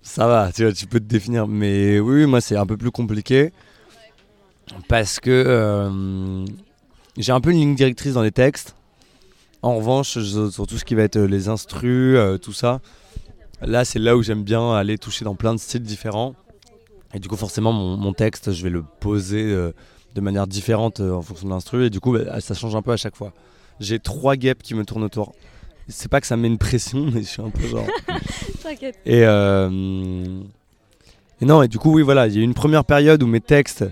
[0.02, 1.46] Ça va, tu vois, tu peux te définir.
[1.48, 3.52] Mais oui, oui, moi, c'est un peu plus compliqué.
[4.88, 6.44] Parce que euh,
[7.16, 8.74] j'ai un peu une ligne directrice dans les textes.
[9.62, 12.80] En revanche, sur tout ce qui va être euh, les instrus, euh, tout ça,
[13.60, 16.34] là, c'est là où j'aime bien aller toucher dans plein de styles différents.
[17.14, 19.72] Et du coup, forcément, mon, mon texte, je vais le poser euh,
[20.14, 21.86] de manière différente en fonction de l'instru.
[21.86, 23.32] Et du coup, bah, ça change un peu à chaque fois.
[23.80, 25.32] J'ai trois guêpes qui me tournent autour.
[25.88, 27.86] C'est pas que ça me met une pression, mais je suis un peu genre.
[28.62, 28.98] T'inquiète.
[29.06, 30.40] Et, euh,
[31.40, 33.26] et non, et du coup, oui, voilà, il y a eu une première période où
[33.26, 33.84] mes textes,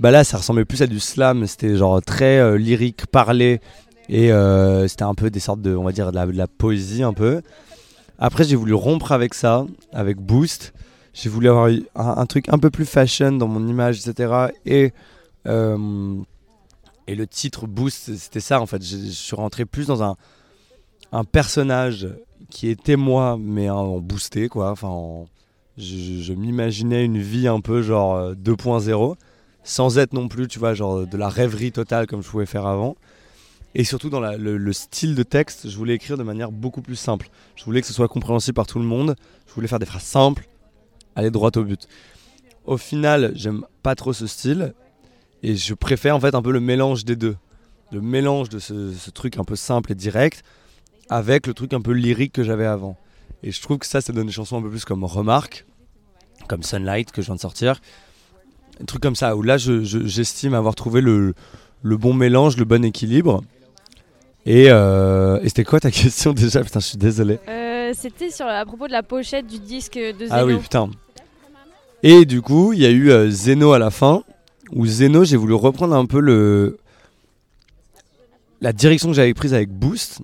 [0.00, 3.60] bah là, ça ressemblait plus à du slam, c'était genre très euh, lyrique, parlé,
[4.08, 7.12] et euh, c'était un peu des sortes de, on va dire, de la, poésie un
[7.12, 7.42] peu.
[8.18, 10.72] Après, j'ai voulu rompre avec ça, avec Boost.
[11.12, 14.48] J'ai voulu avoir un, truc un peu plus fashion dans mon image, etc.
[14.66, 14.92] Et,
[15.46, 16.16] euh,
[17.06, 18.82] et le titre Boost, c'était ça en fait.
[18.82, 20.16] Je, suis rentré plus dans un,
[21.12, 22.08] un personnage
[22.50, 24.70] qui était moi, mais en, boosté, quoi.
[24.70, 25.26] Enfin, en-
[25.76, 29.16] je, m'imaginais une vie un peu genre euh, 2.0,
[29.64, 32.66] sans être non plus, tu vois, genre de la rêverie totale comme je pouvais faire
[32.66, 32.96] avant.
[33.74, 36.96] Et surtout dans le, le style de texte, je voulais écrire de manière beaucoup plus
[36.96, 37.28] simple.
[37.56, 39.16] Je voulais que ce soit compréhensible par tout le monde.
[39.48, 40.46] Je voulais faire des phrases simples,
[41.16, 41.88] aller droit au but.
[42.66, 44.74] Au final, j'aime pas trop ce style.
[45.42, 47.36] Et je préfère en fait un peu le mélange des deux.
[47.92, 50.42] Le mélange de ce, truc un peu simple et direct
[51.10, 52.96] avec le truc un peu lyrique que j'avais avant.
[53.42, 55.66] Et je trouve que ça, ça donne des chansons un peu plus comme Remarque,
[56.48, 57.80] comme Sunlight que je viens de sortir.
[58.80, 61.34] Un truc comme ça, où là, je- je- j'estime avoir trouvé le
[61.82, 63.42] bon mélange, le bon équilibre.
[64.46, 66.62] Et, euh, et c'était quoi ta question déjà?
[66.62, 67.38] Putain, je suis désolé.
[67.48, 70.30] Euh, c'était sur à propos de la pochette du disque de Zeno.
[70.30, 70.90] Ah oui, putain.
[72.02, 74.22] Et du coup, il y a eu euh, Zeno à la fin,
[74.72, 76.78] où Zeno, j'ai voulu reprendre un peu le
[78.60, 80.20] la direction que j'avais prise avec Boost,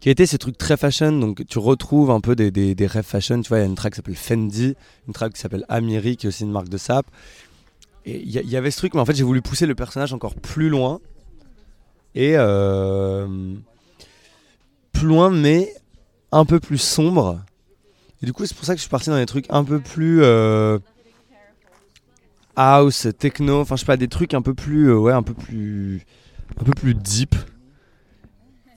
[0.00, 1.12] qui était ces trucs très fashion.
[1.12, 3.40] Donc tu retrouves un peu des, des, des rêves fashion.
[3.42, 4.74] Tu vois, il y a une track qui s'appelle Fendi,
[5.06, 7.06] une track qui s'appelle Amiri, qui est aussi une marque de sap.
[8.06, 9.66] Et il y, a- il y avait ce truc, mais en fait, j'ai voulu pousser
[9.66, 11.00] le personnage encore plus loin.
[12.16, 13.26] Et euh,
[14.92, 15.72] plus loin, mais
[16.32, 17.40] un peu plus sombre.
[18.22, 19.80] Et du coup, c'est pour ça que je suis parti dans des trucs un peu
[19.80, 20.78] plus euh,
[22.56, 25.34] house, techno, enfin je sais pas, des trucs un peu plus, euh, ouais, un peu
[25.34, 26.00] plus,
[26.58, 27.34] un peu plus deep.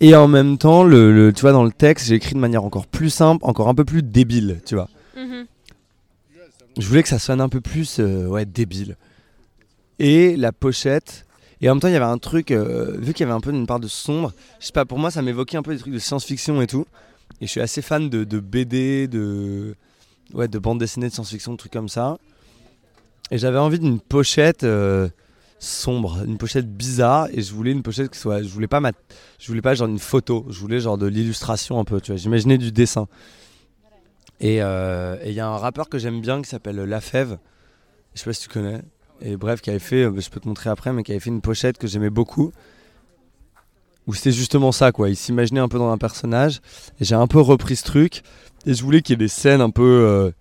[0.01, 2.63] Et en même temps, le, le- tu vois, dans le texte, j'ai écrit de manière
[2.63, 4.89] encore plus simple, encore un peu plus débile, tu vois.
[5.17, 5.45] Mhm.
[6.77, 8.95] Je voulais que ça sonne un peu plus, euh, ouais, débile.
[9.99, 11.25] Et la pochette.
[11.62, 13.41] Et en même temps, il y avait un truc, euh, vu qu'il y avait un
[13.41, 15.80] peu une part de sombre, je sais pas, pour moi, ça m'évoquait un peu des
[15.80, 16.86] trucs de science-fiction et tout.
[17.41, 19.76] Et je suis assez fan de, BD, de,
[20.34, 22.18] ouais, de bande dessinée de science-fiction, de trucs comme ça.
[23.32, 25.10] Et j'avais envie d'une pochette euh,
[25.60, 27.28] sombre, une pochette bizarre.
[27.34, 28.41] Et je voulais une pochette qui soit.
[28.41, 28.91] Je voulais pas, ma,
[29.38, 32.18] je voulais pas genre une photo, je voulais genre de l'illustration un peu, tu vois.
[32.18, 33.07] J'imaginais du dessin.
[34.39, 37.38] Et euh, il y a un rappeur que j'aime bien qui s'appelle La Fève.
[38.16, 38.82] Je sais pas si tu connais.
[39.22, 41.30] Et bref, qui avait fait, euh, je peux te montrer après, mais qui avait fait
[41.30, 42.51] une pochette que j'aimais beaucoup.
[44.07, 45.09] Où c'était justement ça, quoi.
[45.09, 46.61] Il s'imaginait un peu dans un personnage.
[46.99, 48.24] Et j'ai un peu repris ce truc.
[48.65, 49.84] Et je voulais qu'il y ait des scènes un peu.
[49.84, 50.32] euh,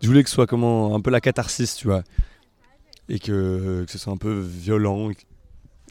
[0.00, 2.02] je voulais que ce soit comment, un peu la catharsis, tu vois.
[3.08, 5.08] Et que, que ce soit un peu violent.
[5.08, 5.16] Ouais.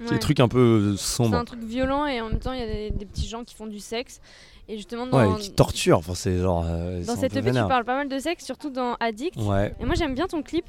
[0.10, 1.36] Des trucs un peu C'est sombres.
[1.38, 3.54] un truc violent et en même temps il y a des, des petits gens qui
[3.54, 4.20] font du sexe.
[4.68, 6.00] Et justement Ouais, dans, et qui torturent.
[6.00, 6.66] Enfin, c'est genre.
[6.68, 9.36] euh, dans c'est cette EP tu parles pas mal de sexe, surtout dans Addict.
[9.38, 9.76] Ouais.
[9.80, 10.66] Et moi j'aime bien ton clip.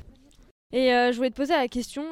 [0.72, 2.04] Et euh, je voulais te poser la question,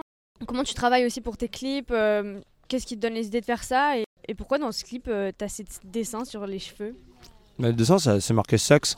[0.47, 3.47] comment tu travailles aussi pour tes clips euh, Qu'est-ce qui te donne les idées de
[3.47, 6.95] faire ça et, et pourquoi dans ce clip euh, t'as ces dessins sur les cheveux?
[7.59, 8.97] Mais le dessin, c'est marqué sexe.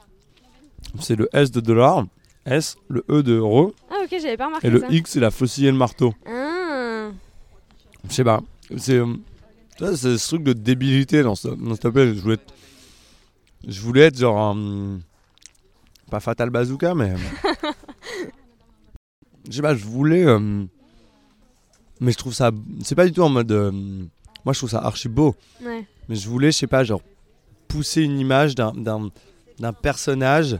[1.00, 2.04] C'est le S de dollar.
[2.44, 3.72] S, le E de euro.
[3.90, 4.86] Ah ok j'avais pas remarqué Et le ça.
[4.90, 6.12] X, c'est la faucille et le marteau.
[6.26, 7.10] Ah.
[8.08, 8.40] Je sais pas.
[8.76, 9.06] C'est euh,
[9.96, 12.14] ce truc de débilité dans ce, dans cet appel.
[12.16, 12.54] Je voulais être,
[13.66, 14.98] je voulais être genre un.
[16.10, 17.14] Pas Fatal Bazooka, mais.
[19.48, 20.24] je sais pas, je voulais.
[20.24, 20.64] euh,
[22.00, 22.50] mais je trouve ça.
[22.82, 23.52] C'est pas du tout en mode.
[23.52, 23.70] euh,
[24.44, 25.34] moi, je trouve ça archi beau.
[25.64, 25.86] Ouais.
[26.08, 27.02] Mais je voulais, je sais pas, genre.
[27.68, 29.08] Pousser une image d'un- d'un
[29.58, 30.58] d'un personnage.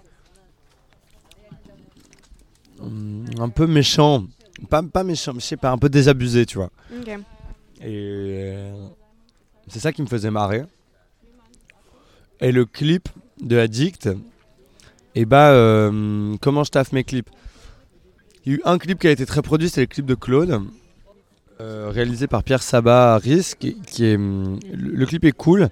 [2.80, 4.24] hum, Un peu méchant.
[4.70, 6.70] Pas, pas méchant, mais je sais pas, un peu désabusé, tu vois.
[7.80, 8.86] Et euh,
[9.66, 10.62] c'est ça qui me faisait marrer.
[12.40, 13.08] Et le clip
[13.40, 14.08] de Addict,
[15.14, 17.30] et bah, euh, comment je taffe mes clips?
[18.44, 20.14] Il y a eu un clip qui a été très produit, c'est le clip de
[20.14, 20.62] Claude,
[21.60, 25.68] euh, réalisé par Pierre Sabat Risk, qui, qui est, hum, le, clip est cool,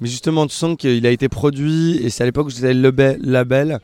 [0.00, 2.90] mais justement, tu sens qu'il a été produit, et c'est à l'époque où j'étais le
[3.18, 3.80] label-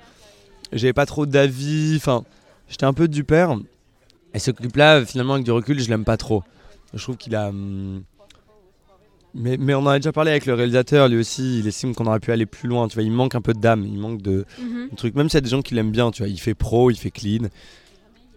[0.72, 2.24] j'avais pas trop d'avis, enfin,
[2.68, 3.56] j'étais un peu du père.
[4.34, 6.42] Et ce clip-là, finalement, avec du recul, je l'aime pas trop.
[6.94, 7.48] Je trouve qu'il a.
[7.48, 8.02] hum,
[9.34, 12.06] Mais, mais on en a déjà parlé avec le réalisateur, lui aussi, il estime qu'on
[12.06, 12.86] aurait pu aller plus loin.
[12.88, 14.44] Tu vois, il manque un peu d'âme, il manque de,
[14.90, 15.14] de trucs.
[15.14, 16.96] Même s'il y a des gens qui l'aiment bien, tu vois, il fait pro, il
[16.96, 17.48] fait clean.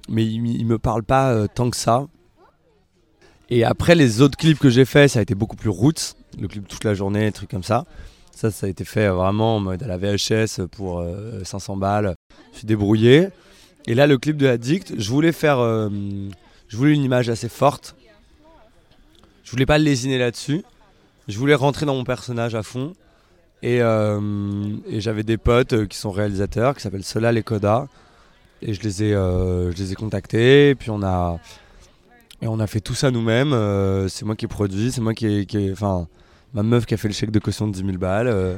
[0.09, 2.07] Mais il, il me parle pas euh, tant que ça.
[3.49, 6.15] Et après, les autres clips que j'ai fait, ça a été beaucoup plus roots.
[6.39, 7.85] Le clip toute la journée, des trucs comme ça.
[8.33, 11.77] Ça, ça a été fait euh, vraiment en mode à la VHS pour euh, 500
[11.77, 12.15] balles.
[12.53, 13.29] Je suis débrouillé.
[13.87, 15.59] Et là, le clip de Addict, je voulais faire.
[15.59, 15.89] euh,
[16.67, 17.95] je voulais une image assez forte.
[19.43, 20.63] Je voulais pas lésiner là-dessus.
[21.27, 22.93] Je voulais rentrer dans mon personnage à fond.
[23.61, 24.19] Et, euh,
[24.87, 27.87] et j'avais des potes euh, qui sont réalisateurs, qui s'appellent Solal et Koda.
[28.61, 30.69] Et je les ai, euh, je les ai contactés.
[30.69, 31.39] Et puis on a,
[32.41, 33.53] et on a fait tout ça nous-mêmes.
[33.53, 35.71] Euh, c'est moi qui ai produit, c'est moi qui ai.
[35.71, 36.07] Enfin,
[36.53, 38.27] ma meuf qui a fait le chèque de caution de 10 000 balles.
[38.27, 38.57] euh.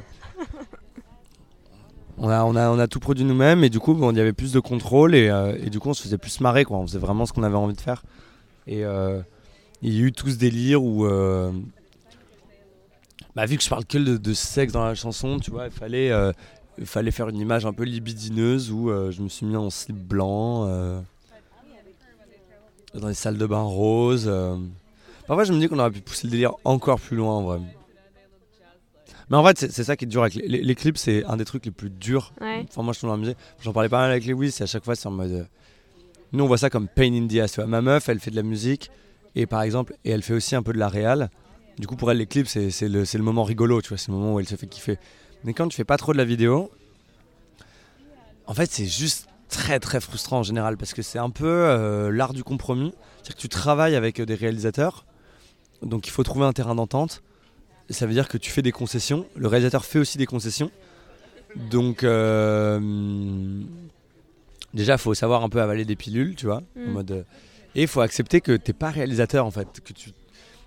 [2.19, 4.33] On a, on, a, on a tout produit nous-mêmes et du coup il y avait
[4.33, 5.31] plus de contrôle et,
[5.63, 6.77] et du coup on se faisait plus marrer quoi.
[6.77, 8.03] On faisait vraiment ce qu'on avait envie de faire.
[8.67, 9.19] Et euh,
[9.81, 11.07] il y a eu tout ce délire où
[13.35, 15.71] bah, vu que je parle que de, de sexe dans la chanson, tu vois, il
[15.71, 16.11] fallait,
[16.77, 19.69] il fallait faire une image un peu libidineuse où euh, je me suis mis en
[19.69, 20.99] slip blanc euh,
[22.95, 24.25] dans les salles de bain roses.
[24.27, 24.55] euh.
[25.27, 27.59] Parfois je me dis qu'on aurait pu pousser le délire encore plus loin en vrai.
[29.29, 31.37] Mais en fait c'est ça qui est dur avec les, les- les clips, c'est un
[31.37, 32.65] des trucs les plus durs Ouais.
[32.69, 33.37] Enfin, moi, je trouve dans la musique.
[33.61, 35.31] J'en parlais pas mal avec Lewis, et à chaque fois, c'est en mode.
[35.31, 35.43] euh,
[36.33, 37.57] Nous, on voit ça comme pain in the ass.
[37.59, 38.91] Ma meuf, elle fait de la musique,
[39.35, 41.29] et par exemple, et elle fait aussi un peu de la réal.
[41.79, 44.09] Du coup, pour elle, les clips, c'est le, c'est le moment rigolo, tu vois, c'est
[44.11, 44.97] le moment où elle se fait kiffer.
[45.43, 46.71] Mais quand tu fais pas trop de la vidéo,
[48.47, 52.11] en fait, c'est juste très très frustrant en général, parce que c'est un peu euh,
[52.11, 52.93] l'art du compromis.
[53.17, 55.05] C'est-à-dire que tu travailles avec euh, des réalisateurs,
[55.81, 57.21] donc il faut trouver un terrain d'entente.
[57.89, 59.25] ça veut dire que tu fais des concessions.
[59.35, 60.71] Le réalisateur fait aussi des concessions.
[61.55, 62.79] Donc, euh,
[64.73, 66.63] déjà, il faut savoir un peu avaler des pilules, tu vois.
[66.75, 66.91] en Mm.
[66.91, 67.23] mode, euh,
[67.75, 69.81] et il faut accepter que t'es pas réalisateur, en fait.
[69.83, 70.11] Que tu,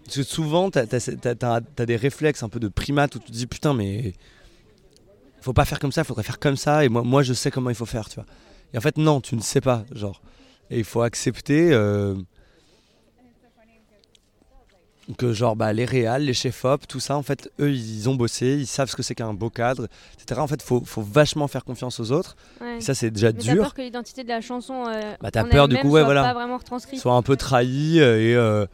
[0.05, 3.47] parce que souvent, tu as, des réflexes un peu de primate où tu te dis
[3.47, 4.15] putain, mais
[5.47, 6.85] faut pas faire comme ça, il faudrait faire comme ça.
[6.85, 8.27] Et moi, moi, je sais comment il faut faire, tu vois.
[8.75, 10.21] Et en fait, non, tu ne sais pas, genre.
[10.71, 12.17] Et il faut accepter euh,
[15.17, 18.57] que, genre, bah, les réals, les chefs-op, tout ça, en fait, eux, ils ont bossé,
[18.59, 20.41] ils savent ce que c'est qu'un beau cadre, etc.
[20.41, 22.37] En fait, faut, faut vachement faire confiance aux autres.
[22.61, 22.79] Ouais.
[22.79, 23.63] Et ça, c'est déjà Mais t'as dur.
[23.63, 26.25] peur que l'identité de la chanson euh, Bah, t'as peur, du coup, ouais, soit voilà.
[26.25, 27.01] pas vraiment retranscrite.
[27.01, 28.67] soit un peu trahi euh, et euh,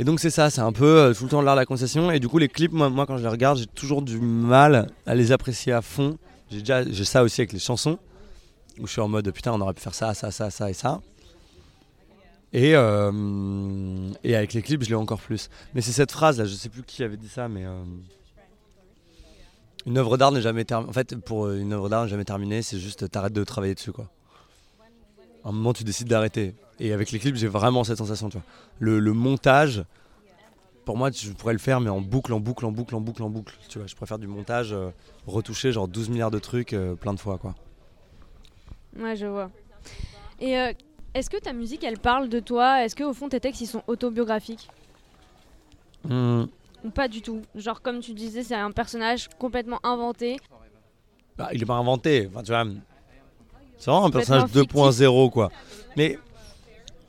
[0.00, 2.10] et donc c'est ça c'est un peu euh, tout le temps l'art de la concession.
[2.10, 4.90] Et du coup les clips moi, moi quand je les regarde j'ai toujours du mal
[5.04, 6.16] à les apprécier à fond.
[6.50, 7.98] J'ai déjà j'ai ça aussi avec les chansons
[8.78, 10.72] où je suis en mode putain on aurait pu faire ça ça ça ça et
[10.72, 11.02] ça.
[12.54, 15.50] Et euh, et avec les clips je l'ai encore plus.
[15.74, 17.82] Mais c'est cette phrase là je sais plus qui avait dit ça mais euh,
[19.84, 22.24] une œuvre d'art n'est jamais terminée en fait pour euh, une œuvre d'art n'est jamais
[22.24, 24.08] terminée c'est juste t'arrêtes de travailler dessus quoi.
[25.44, 26.54] À un moment tu décides d'arrêter.
[26.80, 28.46] Et avec les clips, j'ai vraiment cette sensation, tu vois.
[28.78, 29.84] Le, le montage,
[30.86, 33.22] pour moi, je pourrais le faire, mais en boucle, en boucle, en boucle, en boucle,
[33.22, 33.54] en boucle.
[33.68, 34.88] Tu vois, je préfère du montage euh,
[35.26, 37.54] retouché, genre 12 milliards de trucs, euh, plein de fois, quoi.
[38.98, 39.50] Ouais, je vois.
[40.40, 40.72] Et euh,
[41.12, 42.82] est-ce que ta musique, elle parle de toi?
[42.82, 44.68] Est-ce que au fond tes textes, ils sont autobiographiques?
[46.08, 46.44] Hmm.
[46.82, 47.42] Ou pas du tout?
[47.54, 50.38] Genre comme tu disais, c'est un personnage complètement inventé.
[51.36, 52.64] Bah, il est pas inventé, enfin, tu vois.
[53.76, 55.50] C'est vraiment un personnage 2.0, quoi.
[55.96, 56.18] Mais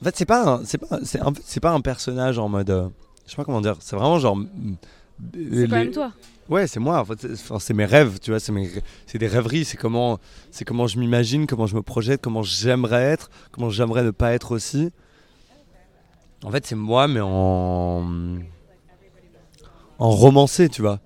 [0.01, 2.69] en fait, c'est pas, un- c'est pas, c'est un- c'est pas un personnage en mode,
[2.69, 2.87] euh,
[3.25, 3.75] je sais pas comment dire.
[3.79, 4.35] C'est vraiment genre.
[4.35, 4.47] mm,
[5.53, 6.11] C'est quand même toi.
[6.49, 6.99] Ouais, c'est moi.
[6.99, 7.27] En fait,
[7.59, 8.39] c'est mes rêves, tu vois.
[8.39, 8.69] C'est mes,
[9.05, 9.63] c'est des rêveries.
[9.63, 14.03] C'est comment, c'est comment je m'imagine, comment je me projette, comment j'aimerais être, comment j'aimerais
[14.03, 14.91] ne pas être aussi.
[16.43, 18.03] En fait, c'est moi, mais en
[19.99, 20.99] en romancé, tu vois.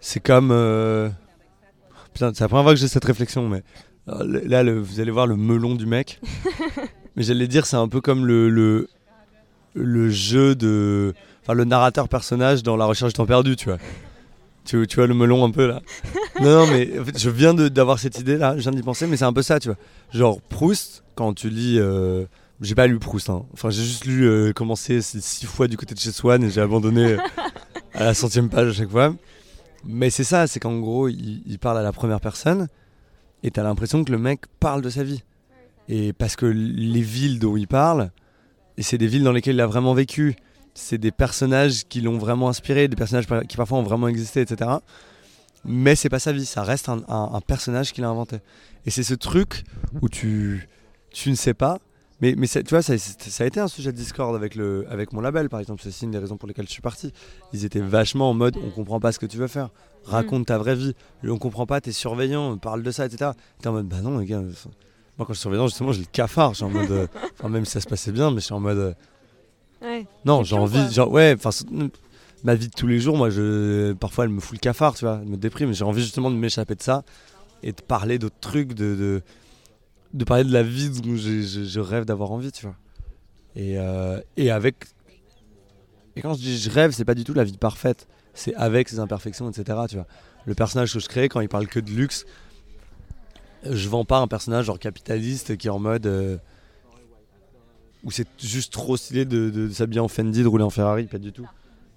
[0.00, 1.08] C'est comme euh,
[2.12, 3.62] putain, c'est la première fois que j'ai cette réflexion, mais
[4.08, 6.20] euh, là, le- vous allez voir le melon du mec.
[7.16, 8.88] mais j'allais dire, c'est un peu comme le le,
[9.74, 13.78] le jeu de, enfin, le narrateur personnage dans La Recherche du temps perdu, tu vois.
[14.64, 15.82] Tu, tu vois le melon un peu là
[16.40, 19.06] Non, non, mais en fait, je viens d'avoir cette idée là, je viens d'y penser,
[19.06, 19.76] mais c'est un peu ça, tu vois.
[20.12, 21.78] Genre Proust, quand tu lis.
[21.78, 22.24] euh,
[22.60, 23.44] j'ai pas lu Proust, hein.
[23.52, 26.60] enfin j'ai juste lu euh, commencer six, fois du côté de chez Swann et j'ai
[26.62, 27.18] abandonné euh,
[27.94, 29.14] à la centième page à chaque fois.
[29.84, 32.68] Mais c'est ça, c'est qu'en gros, il, il parle à la première personne
[33.42, 35.22] et t'as l'impression que le mec parle de sa vie.
[35.88, 38.10] Et parce que les villes dont il parle,
[38.78, 40.34] et c'est des villes dans lesquelles il a vraiment vécu,
[40.74, 44.70] c'est des personnages qui l'ont vraiment inspiré, des personnages qui parfois ont vraiment existé, etc.
[45.64, 48.38] Mais c'est pas sa vie, ça reste un, un- un personnage qu'il a inventé.
[48.86, 49.64] Et c'est ce truc
[50.02, 50.68] où tu,
[51.10, 51.78] tu ne sais pas.
[52.20, 54.86] Mais, mais ça- tu vois, ça, ça a été un sujet de discorde avec, le,
[54.90, 55.82] avec mon label, par exemple.
[55.84, 57.12] C'est une des raisons pour lesquelles je suis parti.
[57.52, 59.70] Ils étaient vachement en mode on comprend pas ce que tu veux faire.
[60.04, 60.94] Raconte ta vraie vie.
[61.26, 63.30] On comprend pas, t'es surveillant, parle de ça, etc.
[63.60, 64.42] T'es en mode bah non, les gars.
[65.18, 66.50] Moi, quand je suis surveillant, justement, j'ai le cafard.
[66.52, 66.90] Je suis en mode.
[66.90, 67.06] euh,
[67.38, 68.78] Enfin, même si ça se passait bien, mais je suis en mode.
[68.78, 68.94] euh,
[69.82, 70.06] Ouais.
[70.24, 70.88] non, j'ai envie, quoi.
[70.90, 71.66] genre, ouais, enfin, c'est-
[72.42, 75.04] ma vie de tous les jours, moi, je, parfois, elle me fout le cafard, tu
[75.04, 75.72] vois, elle me déprime.
[75.74, 77.02] J'ai envie justement de m'échapper de ça
[77.62, 79.22] et de parler d'autres trucs, de, de,
[80.14, 82.76] de parler de la vie dont je, je- je rêve d'avoir envie, tu vois.
[83.56, 84.76] Et, euh, et avec.
[86.16, 88.88] Et quand je dis je rêve, c'est pas du tout la vie parfaite, c'est avec
[88.88, 90.06] ses imperfections, etc., tu vois.
[90.46, 92.24] Le personnage que je crée, quand il parle que de luxe,
[93.70, 96.06] je vends pas un personnage genre capitaliste qui est en mode.
[96.06, 96.36] euh,
[98.04, 101.04] où c'est juste trop stylé de, de- de s'habiller en Fendi, de rouler en Ferrari,
[101.04, 101.46] pas du tout.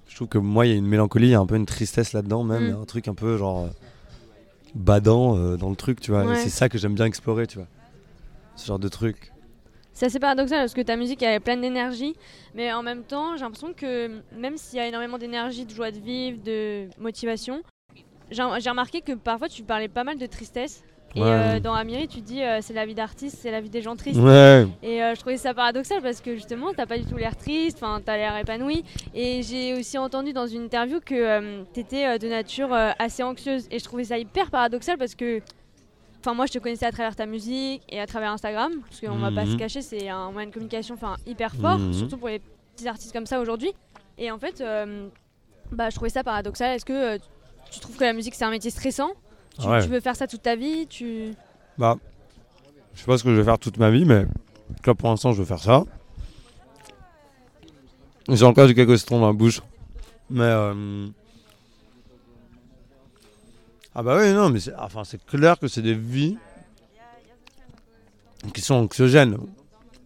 [0.08, 1.66] Je trouve que moi, il y a une mélancolie, il y a un peu une
[1.66, 2.82] tristesse là-dedans, même, Mm.
[2.82, 3.70] un truc un peu genre euh,
[4.74, 6.24] badant euh, dans le truc, tu vois.
[6.26, 6.36] Ouais.
[6.38, 7.68] c'est ça que j'aime bien explorer, tu vois.
[8.56, 9.34] Ce genre de truc.
[9.94, 12.16] C'est assez paradoxal parce que ta musique elle est pleine d'énergie,
[12.56, 15.92] mais en même temps j'ai l'impression que même s'il y a énormément d'énergie, de joie
[15.92, 17.64] de vivre, de motivation,
[18.32, 20.84] j'ai remarqué que parfois tu parlais pas mal de tristesse.
[21.16, 21.28] Et Ouais.
[21.28, 23.96] euh, dans Amiri, tu dis euh, c'est la vie d'artiste, c'est la vie des gens
[23.96, 24.20] tristes.
[24.20, 24.68] Ouais.
[24.84, 27.78] Et euh, je trouvais ça paradoxal parce que justement, t'as pas du tout l'air triste,
[27.82, 28.84] enfin, t'as l'air épanoui.
[29.16, 33.68] Et j'ai aussi entendu dans une interview que t'étais de nature assez anxieuse.
[33.72, 35.42] Et je trouvais ça hyper paradoxal parce que,
[36.20, 39.18] enfin, moi je te connaissais à travers ta musique et à travers Instagram, parce qu'on
[39.18, 39.58] va pas se Mhm.
[39.58, 40.96] cacher, c'est un moyen de communication
[41.26, 41.94] hyper fort, Mhm.
[41.94, 42.42] surtout pour les
[42.76, 43.72] petits artistes comme ça aujourd'hui.
[44.20, 44.64] Et en fait,
[45.72, 46.76] bah, je trouvais ça paradoxal.
[46.76, 47.18] Est-ce que
[47.72, 49.10] tu trouves que la musique c'est un métier stressant?
[49.60, 49.82] Tu, Ouais.
[49.84, 51.34] tu veux faire ça toute ta vie tu...
[51.78, 51.98] Bah,
[52.96, 54.26] je sais pas ce que je vais faire toute ma vie, mais
[54.86, 55.84] là pour l'instant, je veux faire ça.
[58.30, 59.62] J'ai encore du cacostron dans la bouche.
[60.30, 60.44] Mais.
[60.44, 61.08] euh,
[63.96, 66.38] Ah bah oui, non, mais c'est enfin, c'est clair que c'est des vies
[68.54, 69.38] qui sont anxiogènes.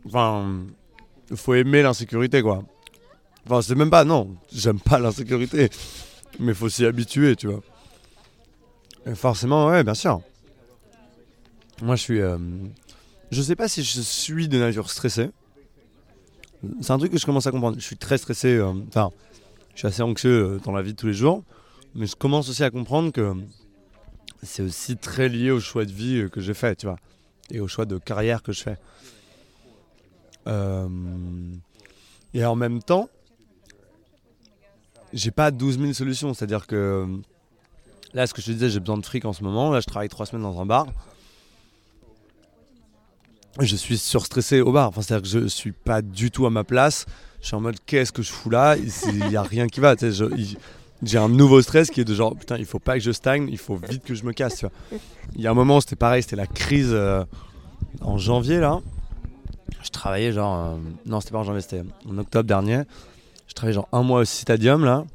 [0.05, 0.59] Enfin,
[1.29, 2.63] il faut aimer l'insécurité, quoi.
[3.45, 5.69] Enfin, c'est même pas, non, j'aime pas l'insécurité.
[6.39, 7.61] Mais faut s'y habituer, tu vois.
[9.05, 10.21] Et forcément, ouais, bien sûr.
[11.81, 12.21] Moi, je suis.
[12.21, 12.37] euh,
[13.31, 15.29] je sais pas si je suis de nature stressée.
[16.81, 17.77] C'est un truc que je commence à comprendre.
[17.79, 18.49] Je suis très stressé.
[18.55, 19.09] euh, Enfin,
[19.73, 21.43] je suis assez anxieux euh, dans la vie de tous les jours.
[21.95, 23.33] Mais je commence aussi à comprendre que
[24.43, 26.97] c'est aussi très lié au choix de vie euh, que j'ai fait, tu vois.
[27.49, 28.77] Et au choix de carrière que je fais.
[30.47, 30.87] Euh,
[32.33, 33.09] et en même temps,
[35.13, 36.33] j'ai pas 12 000 solutions.
[36.35, 37.07] C'est-à-dire que
[38.13, 39.71] là, ce que je te disais, j'ai besoin de fric en ce moment.
[39.71, 40.87] Là, je travaille trois semaines dans un bar.
[43.59, 44.87] Je suis surstressé au bar.
[44.89, 47.05] Enfin, c'est-à-dire que je suis pas du tout à ma place.
[47.41, 48.75] Je suis en mode qu'est-ce que je fous là?
[48.77, 49.95] Il n'y a rien qui va.
[51.03, 53.47] J'ai un nouveau stress qui est de genre putain, il faut pas que je stagne,
[53.49, 54.65] il faut vite que je me casse.
[55.35, 57.25] Il y a un moment, c'était pareil, c'était la crise euh,
[58.01, 58.79] en janvier là.
[59.81, 60.55] Je travaillais genre.
[60.55, 62.83] euh, non, c'était pas en janvier, c'était en octobre dernier.
[63.47, 65.05] Je travaillais genre un mois au Citadium là.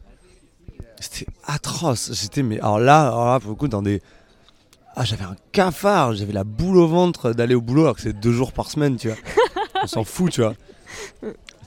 [1.01, 2.13] C'était atroce.
[2.13, 4.01] J'étais, mais alors là, alors là, pour le coup, dans des.
[4.95, 8.19] Ah, j'avais un cafard, j'avais la boule au ventre d'aller au boulot alors que c'est
[8.19, 9.19] deux jours par semaine, tu vois.
[9.83, 10.55] On s'en fout, tu vois.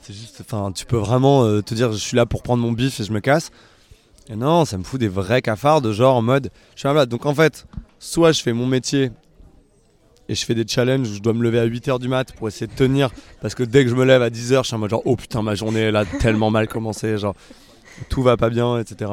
[0.01, 2.71] C'est juste, enfin, tu peux vraiment euh, te dire, je suis là pour prendre mon
[2.71, 3.51] bif et je me casse.
[4.29, 6.93] Et non, ça me fout des vrais cafards de genre en mode, je suis un
[6.93, 7.09] malade.
[7.09, 7.67] Donc en fait,
[7.99, 9.11] soit je fais mon métier
[10.27, 12.47] et je fais des challenges où je dois me lever à 8h du mat pour
[12.47, 13.09] essayer de tenir
[13.41, 15.15] parce que dès que je me lève à 10h, je suis en mode genre, oh
[15.15, 17.35] putain, ma journée elle a tellement mal commencé, genre
[18.09, 19.11] tout va pas bien, etc.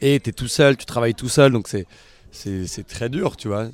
[0.00, 3.68] Et t'es tout seul, tu travailles tout seul, donc c'est très dur, tu vois.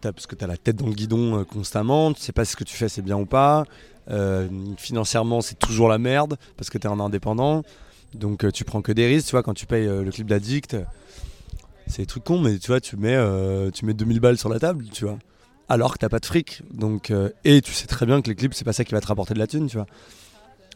[0.00, 2.52] Parce que tu as la tête dans le guidon euh, constamment, tu sais pas si
[2.52, 3.64] ce que tu fais c'est bien ou pas.
[4.10, 7.62] Euh, financièrement, c'est toujours la merde parce que tu es un indépendant.
[8.14, 10.76] Donc euh, tu prends que des risques, tu vois, quand tu payes le clip d'Addict.
[11.86, 13.18] C'est des trucs cons, mais tu vois, tu mets,
[13.72, 15.18] tu mets 2000 balles sur la table, tu vois.
[15.68, 16.62] Alors que t'as pas de fric.
[16.72, 17.12] Donc,
[17.44, 19.34] et tu sais très bien que les clips, c'est pas ça qui va te rapporter
[19.34, 19.86] de la thune, tu vois.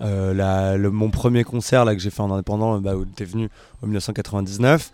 [0.02, 3.24] Euh, la- le- mon premier concert là, que j'ai fait en indépendant, bah, où t'es
[3.24, 3.48] venu
[3.82, 4.92] en 1999,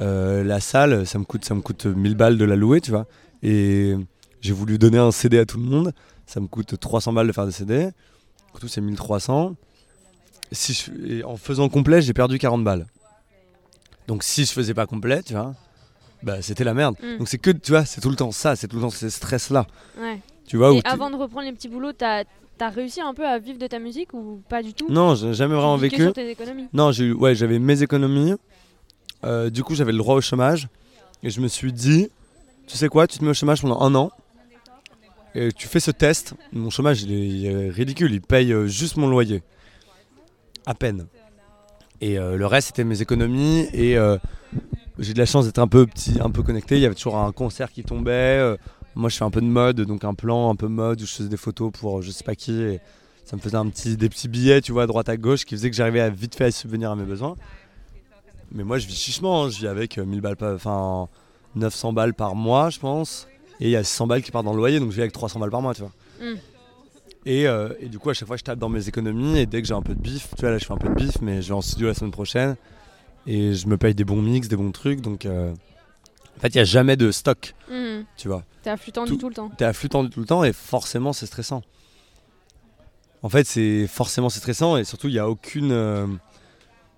[0.00, 2.90] euh, la salle, ça me, coûte, ça me coûte 1000 balles de la louer, tu
[2.90, 3.06] vois.
[3.42, 3.94] Et
[4.40, 5.92] j'ai voulu donner un CD à tout le monde.
[6.26, 7.90] Ça me coûte 300 balles de faire des CD.
[8.54, 9.54] En tout, c'est 1300.
[10.52, 12.86] Si je- et en faisant complet, j'ai perdu 40 balles.
[14.08, 15.54] Donc si je faisais pas complet, tu vois,
[16.22, 16.96] bah, c'était la merde.
[17.02, 17.18] Mm.
[17.18, 19.08] Donc c'est que, tu vois, c'est tout le temps ça, c'est tout le temps ce
[19.08, 19.66] stress-là.
[19.98, 20.20] Ouais.
[20.46, 22.24] Tu vois, où Et tu- avant de reprendre les petits boulots, t'as
[22.60, 24.86] as réussi un peu à vivre de ta musique ou pas du tout?
[24.90, 26.02] Non, j'ai jamais vraiment vécu.
[26.02, 26.66] sur tes économies.
[26.72, 28.34] Non, j'ai ouais, j'avais mes économies.
[29.24, 30.68] Euh, du coup, j'avais le droit au chômage.
[31.22, 32.10] Et je me suis dit,
[32.66, 34.10] tu sais quoi, tu te mets au chômage pendant un an.
[35.34, 36.34] Et tu fais ce test.
[36.52, 38.12] Mon chômage, il est, il est ridicule.
[38.12, 39.42] Il paye euh, juste mon loyer.
[40.66, 41.06] À peine.
[42.00, 43.66] Et euh, le reste, c'était mes économies.
[43.72, 44.16] Et euh,
[44.98, 46.76] j'ai de la chance d'être un peu petit, un peu connecté.
[46.76, 48.56] Il y avait toujours un concert qui tombait.
[48.96, 51.06] Euh, moi, je fais un peu de mode, donc un plan un peu mode où
[51.06, 52.52] je faisais des photos pour euh, je sais pas qui.
[52.60, 52.80] Et
[53.24, 55.54] ça me faisait un petit, des petits billets, tu vois, à droite à gauche, qui
[55.56, 57.36] faisait que j'arrivais à vite fait à subvenir à mes besoins.
[58.52, 59.44] Mais moi, je vis chichement.
[59.44, 59.50] hein.
[59.50, 61.08] Je vis avec euh, 1000 balles, par- enfin
[61.56, 63.26] 900 balles par mois, je pense.
[63.60, 65.12] Et il y a 600 balles qui partent dans le loyer, donc je vis avec
[65.12, 65.92] 300 balles par mois, tu vois.
[66.20, 66.34] Mm.
[67.26, 69.38] Et, euh, et du coup, à chaque fois, je tape dans mes économies.
[69.38, 70.88] Et dès que j'ai un peu de bif, tu vois, là, je fais un peu
[70.88, 72.56] de bif, mais je vais en studio la semaine prochaine.
[73.26, 75.00] Et je me paye des bons mix, des bons trucs.
[75.00, 75.52] Donc, euh,
[76.36, 78.04] en fait, il n'y a jamais de stock, Mhm.
[78.16, 78.44] tu vois.
[78.62, 79.50] T'es à flux tendu Tout- tout le temps.
[79.56, 81.62] T'es à flux tendu tout le temps et forcément, c'est stressant.
[83.22, 85.72] En fait, c'est forcément c'est stressant et surtout, il n'y a aucune.
[85.72, 86.06] euh,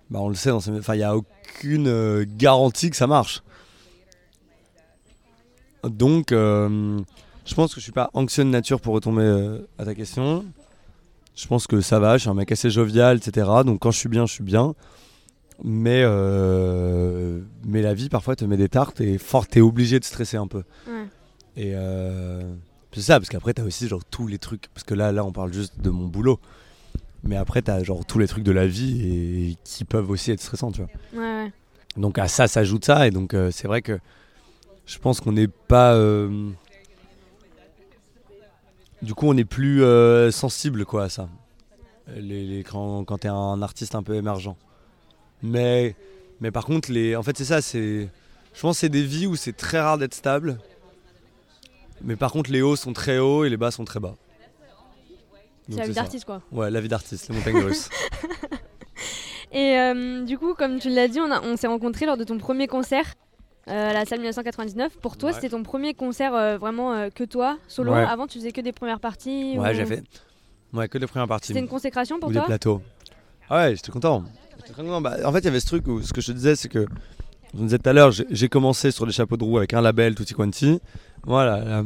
[0.09, 3.07] bah, on le sait, dans ces- enfin, il n'y a aucune euh, garantie que ça
[3.07, 3.41] marche.
[5.83, 6.99] Donc, euh,
[7.45, 10.45] je pense que je suis pas anxieux de nature pour retomber à ta question.
[11.35, 13.47] Je pense que ça va, je suis un mec assez jovial, etc.
[13.63, 14.73] Donc, quand je suis bien, je suis bien.
[15.63, 20.05] Mais, euh, mais la vie, parfois, te met des tartes et fort, t'es obligé de
[20.05, 20.63] stresser un peu.
[20.87, 21.05] Ouais.
[21.55, 22.41] Et euh,
[22.93, 24.67] c'est ça, parce qu'après, t'as aussi genre tous les trucs.
[24.73, 26.39] Parce que là, là, on parle juste de mon boulot.
[27.23, 29.01] Mais après, t'as genre tous les trucs de la vie
[29.51, 30.89] et qui peuvent aussi être stressants, tu vois.
[31.19, 31.51] Ouais, ouais.
[31.97, 33.07] Donc à ça s'ajoute ça.
[33.07, 33.97] Et donc, euh, c'est vrai que
[34.85, 35.97] je pense qu'on n'est pas.
[39.01, 39.81] Du coup, on est plus
[40.31, 41.27] sensible, quoi, à ça.
[42.15, 44.55] Les, les- quand quand t'es un artiste un peu émergent.
[45.43, 45.95] Mais,
[46.41, 47.61] mais par contre, les, en fait, c'est ça.
[47.61, 48.09] c'est
[48.53, 50.57] Je pense que c'est des vies où c'est très rare d'être stable.
[52.01, 54.15] Mais par contre, les hauts sont très hauts et les bas sont très bas.
[55.69, 56.41] C'est la vie d'artiste quoi.
[56.51, 57.89] Ouais, la vie d'artiste, les montagnes russes.
[59.51, 62.37] Et euh, du coup, comme tu l'as dit, on, on s'est rencontrés lors de ton
[62.37, 63.05] premier concert
[63.67, 64.97] euh, à la salle 1999.
[64.97, 65.35] Pour toi, Ouais.
[65.35, 67.93] c'était ton premier concert euh, vraiment que toi, solo.
[67.93, 68.03] Ouais.
[68.03, 69.55] Avant, tu faisais que des premières parties.
[69.57, 70.03] Ouais, ou- j'ai fait.
[70.73, 71.47] Ouais, que les premières parties.
[71.47, 72.81] C'était une consécration pour ou des toi plateaux.
[73.49, 74.23] Ah ouais, j'étais content.
[75.01, 76.69] Bah, en fait, il y avait ce truc où ce que je te disais, c'est
[76.69, 76.85] que,
[77.53, 80.15] je disais tout à l'heure, j'ai commencé sur des chapeaux de roue avec un label
[80.15, 80.79] Tutti Quanti.
[81.25, 81.63] Voilà.
[81.63, 81.83] là,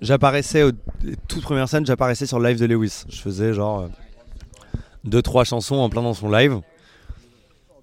[0.00, 3.04] j'apparaissais, aux les toutes premières scènes, j'apparaissais sur le live de Lewis.
[3.08, 3.88] Je faisais genre
[5.06, 6.60] 2-3 chansons en plein dans son live.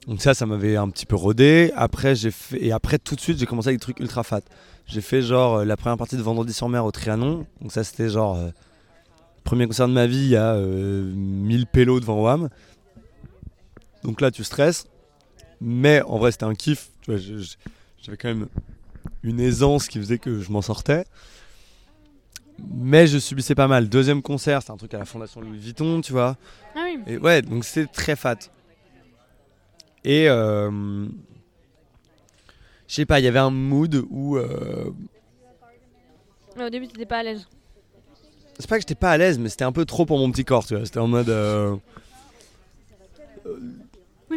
[0.07, 1.71] Donc ça, ça m'avait un petit peu rodé.
[1.75, 4.41] Après, j'ai fait et après tout de suite, j'ai commencé avec des trucs ultra fat.
[4.85, 7.45] J'ai fait genre euh, la première partie de Vendredi sur mer au Trianon.
[7.61, 8.49] Donc ça, c'était genre euh,
[9.45, 10.35] premier concert de ma vie.
[10.35, 12.49] A euh, 1000 pélos devant WAM.
[14.03, 14.87] Donc là, tu stresses.
[15.61, 16.89] Mais en vrai, c'était un kiff.
[17.07, 18.47] J'avais quand même
[19.23, 21.05] une aisance qui faisait que je m'en sortais.
[22.59, 23.89] Mais je subissais pas mal.
[23.89, 26.37] Deuxième concert, c'était un truc à la Fondation Louis Vuitton, tu vois.
[26.75, 26.99] Ah oui.
[27.07, 28.37] Et ouais, donc c'était très fat.
[30.03, 31.07] Et euh,
[32.87, 34.91] je sais pas, il y avait un mood où euh,
[36.59, 37.47] Au début, t'étais pas à l'aise.
[38.59, 40.45] c'est pas que j'étais pas à l'aise, mais c'était un peu trop pour mon petit
[40.45, 40.85] corps, tu vois.
[40.85, 41.75] C'était en mode euh,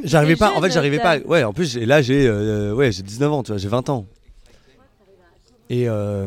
[0.02, 0.52] Oui, j'arrivais pas.
[0.52, 1.18] En fait, j'arrivais pas.
[1.18, 4.06] Ouais, en plus là j'ai euh, ouais j'ai 19 ans, tu vois, j'ai 20 ans.
[5.68, 6.26] Et euh,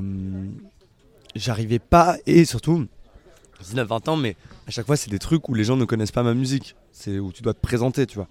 [1.36, 2.17] j'arrivais pas.
[2.26, 2.88] Et surtout
[3.63, 4.36] 19-20 ans, mais
[4.67, 6.76] à chaque fois c'est des trucs où les gens ne connaissent pas ma musique.
[6.91, 8.28] C'est où tu dois te présenter, tu vois.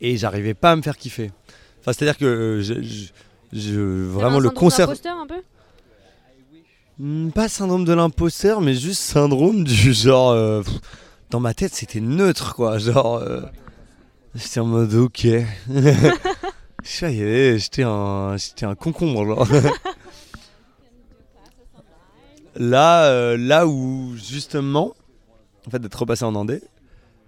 [0.00, 1.30] Et j'arrivais pas à me faire kiffer.
[1.80, 3.06] Enfin, c'est-à-dire que euh, je, je-
[3.52, 4.90] je- T'avais vraiment le syndrome concert.
[4.90, 5.34] un peu?
[6.98, 10.30] Hmm, Pas syndrome de l'imposteur, mais juste syndrome du genre.
[10.30, 10.74] euh, pff,
[11.30, 12.78] dans ma tête, c'était neutre, quoi.
[12.78, 13.16] Genre.
[13.16, 13.42] euh,
[14.36, 15.24] j'étais en mode ok.
[15.24, 15.44] Il
[17.00, 19.48] y avait- J'étais un, j'étais un concombre, genre.
[22.56, 24.94] là, euh, là où, justement,
[25.66, 26.62] en fait, d'être repassé en Andé,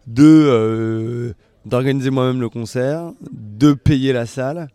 [0.07, 0.25] de.
[0.25, 1.35] euh,
[1.67, 4.69] d'organiser moi-même le concert, de payer la salle,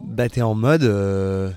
[0.00, 0.82] bah t'es en mode.
[0.82, 1.50] euh,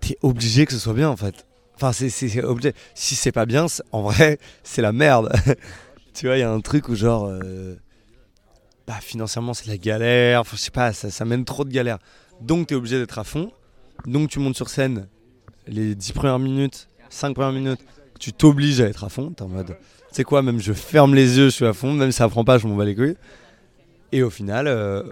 [0.00, 1.46] t'es obligé que ce soit bien en fait.
[1.76, 2.74] Enfin, c'est, c'est, c'est obligé.
[2.94, 5.32] Si c'est pas bien, c'est- en vrai, c'est la merde.
[6.18, 7.26] tu vois, il y a un truc où genre.
[7.26, 7.76] euh,
[8.88, 10.42] bah, financièrement, c'est la galère.
[10.50, 11.98] Je sais pas, ça, mène trop de galères.
[12.40, 13.52] Donc, t'es obligé d'être à fond.
[14.06, 15.06] Donc, tu montes sur scène
[15.66, 17.80] les 10 premières minutes, 5 premières minutes.
[18.18, 19.30] Tu t'obliges à être à fond.
[19.30, 19.66] T'es en mode.
[19.68, 19.74] Tu
[20.10, 21.92] sais quoi, même je ferme les yeux, je suis à fond.
[21.92, 23.16] Même si ça prend pas, je m'en bats les couilles.
[24.10, 25.02] Et au final, euh,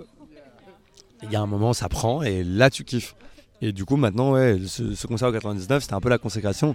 [1.23, 2.23] il y a un moment, ça prend.
[2.23, 3.15] Et là, tu kiffes.
[3.63, 6.75] Et du coup, maintenant, ouais, ce, ce concert au 99, c'était un peu la consécration.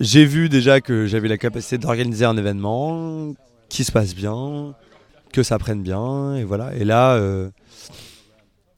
[0.00, 3.34] J'ai vu déjà que j'avais la capacité d'organiser un événement
[3.68, 4.74] qui se passe bien,
[5.32, 6.74] que ça prenne bien, et voilà.
[6.74, 7.50] Et là, euh,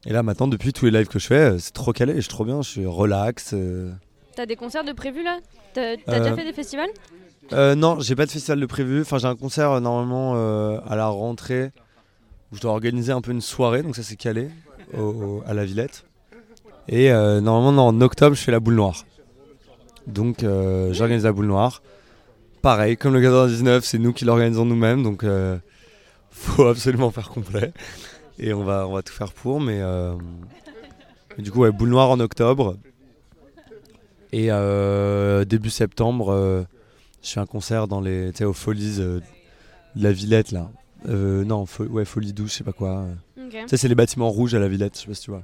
[0.05, 2.21] et là maintenant, depuis tous les lives que je fais, euh, c'est trop calé, je
[2.21, 3.51] suis trop bien, je suis relax.
[3.53, 3.91] euh.
[4.35, 5.39] T'as des concerts de prévus là?
[5.73, 6.89] T'as déjà fait des festivals?
[7.51, 9.01] non, j'ai pas de festival de prévu.
[9.01, 10.33] Enfin, j'ai un concert normalement
[10.85, 11.71] à la rentrée
[12.51, 14.49] où je dois organiser un peu une soirée, donc ça c'est calé
[14.93, 16.03] au- au- à la Villette.
[16.89, 19.05] Et euh, normalement, en octobre, je fais la boule noire.
[20.07, 21.81] Donc, euh, j'organise la boule noire.
[22.61, 25.57] Pareil, comme le 99, c'est nous qui l'organisons nous-mêmes, donc euh,
[26.31, 27.73] faut absolument faire complet.
[28.39, 30.13] Et on va, on va tout faire pour, mais euh,
[31.37, 32.77] mais du coup, ouais, boule noire en octobre.
[34.31, 36.65] Et euh, début septembre,
[37.21, 39.21] je fais un concert dans les, aux Folies de
[39.95, 40.69] la Villette là.
[41.07, 43.05] Euh, non, fo- ouais, Folie 12, je sais pas quoi.
[43.37, 43.51] Ok.
[43.51, 45.43] Tu sais, c'est les bâtiments rouges à la Villette, je sais pas si tu vois.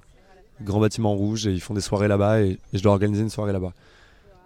[0.62, 3.30] Grands bâtiments rouges et ils font des soirées là-bas et, et je dois organiser une
[3.30, 3.74] soirée là-bas.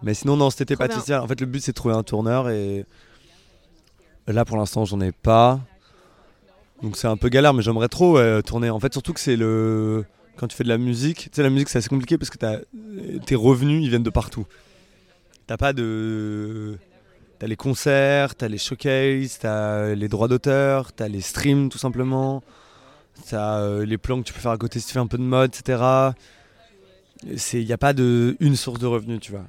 [0.04, 0.50] Mais sinon, non,
[0.88, 0.98] bien.
[0.98, 1.22] festival.
[1.22, 2.86] En fait, le but c'est de trouver un tourneur et
[4.28, 5.60] là pour l'instant, j'en ai pas.
[6.82, 8.70] Donc c'est un peu galère, mais j'aimerais trop tourner.
[8.70, 10.06] En fait, surtout que c'est le.
[10.36, 12.38] Quand tu fais de la musique, tu sais, la musique c'est assez compliqué parce que
[12.38, 12.60] t'as-
[13.26, 14.46] tes revenus ils viennent de partout.
[15.48, 16.78] T'as pas de.
[17.40, 22.42] T'as les concerts, t'as les showcases, t'as les droits d'auteur, t'as les streams tout simplement,
[23.30, 25.18] t'as euh, les plans que tu peux faire à côté si tu fais un peu
[25.18, 26.14] de mode, etc.
[27.54, 29.46] Il n'y a pas de une source de revenus, tu vois.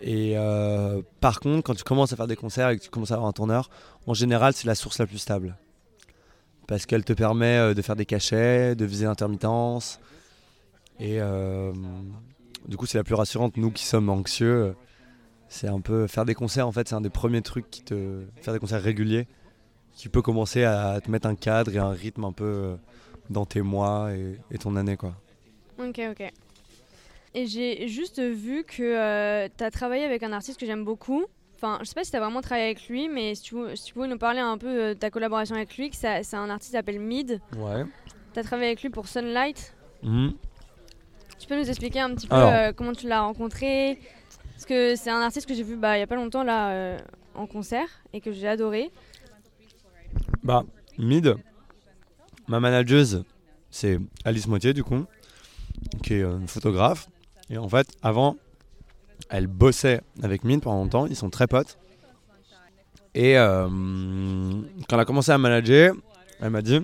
[0.00, 3.10] Et euh, par contre, quand tu commences à faire des concerts et que tu commences
[3.10, 3.68] à avoir un tourneur,
[4.06, 5.56] en général, c'est la source la plus stable.
[6.66, 9.98] Parce qu'elle te permet euh, de faire des cachets, de viser l'intermittence.
[11.00, 11.72] Et euh,
[12.68, 13.56] du coup, c'est la plus rassurante.
[13.56, 14.74] Nous qui sommes anxieux,
[15.48, 18.22] c'est un peu faire des concerts en fait c'est un des premiers trucs qui te
[18.42, 19.26] faire des concerts réguliers
[19.94, 22.76] qui peut commencer à te mettre un cadre et un rythme un peu
[23.30, 25.14] dans tes mois et, et ton année quoi
[25.78, 26.32] Ok, ok.
[27.34, 31.24] Et j'ai juste vu que tu as travaillé avec un artiste que j'aime beaucoup.
[31.56, 33.84] Enfin, je sais pas si tu as vraiment travaillé avec lui, mais si tu, si
[33.86, 36.70] tu pouvais nous parler un peu euh, de ta collaboration avec lui, c'est un artiste
[36.70, 37.40] qui s'appelle Mid.
[37.56, 37.84] ouais
[38.32, 39.74] Tu as travaillé avec lui pour Sunlight.
[40.04, 40.34] Mhm.
[41.38, 43.98] Tu peux nous expliquer un petit peu euh, comment tu l'as rencontré?
[44.52, 46.70] Parce que c'est un artiste que j'ai vu bah, il y a pas longtemps là
[46.70, 46.98] euh,
[47.34, 48.90] en concert et que j'ai adoré.
[50.42, 50.64] bah
[50.98, 51.36] mid
[52.48, 53.22] ma manageuse
[53.70, 55.04] c'est Alice Moitié du coup
[56.02, 57.08] qui est euh, une photographe
[57.50, 58.36] et en fait avant
[59.30, 61.78] elle bossait avec Mid pendant longtemps ils sont très potes
[63.14, 65.94] et euh, quand elle a commencé à manager
[66.40, 66.80] elle m'a dit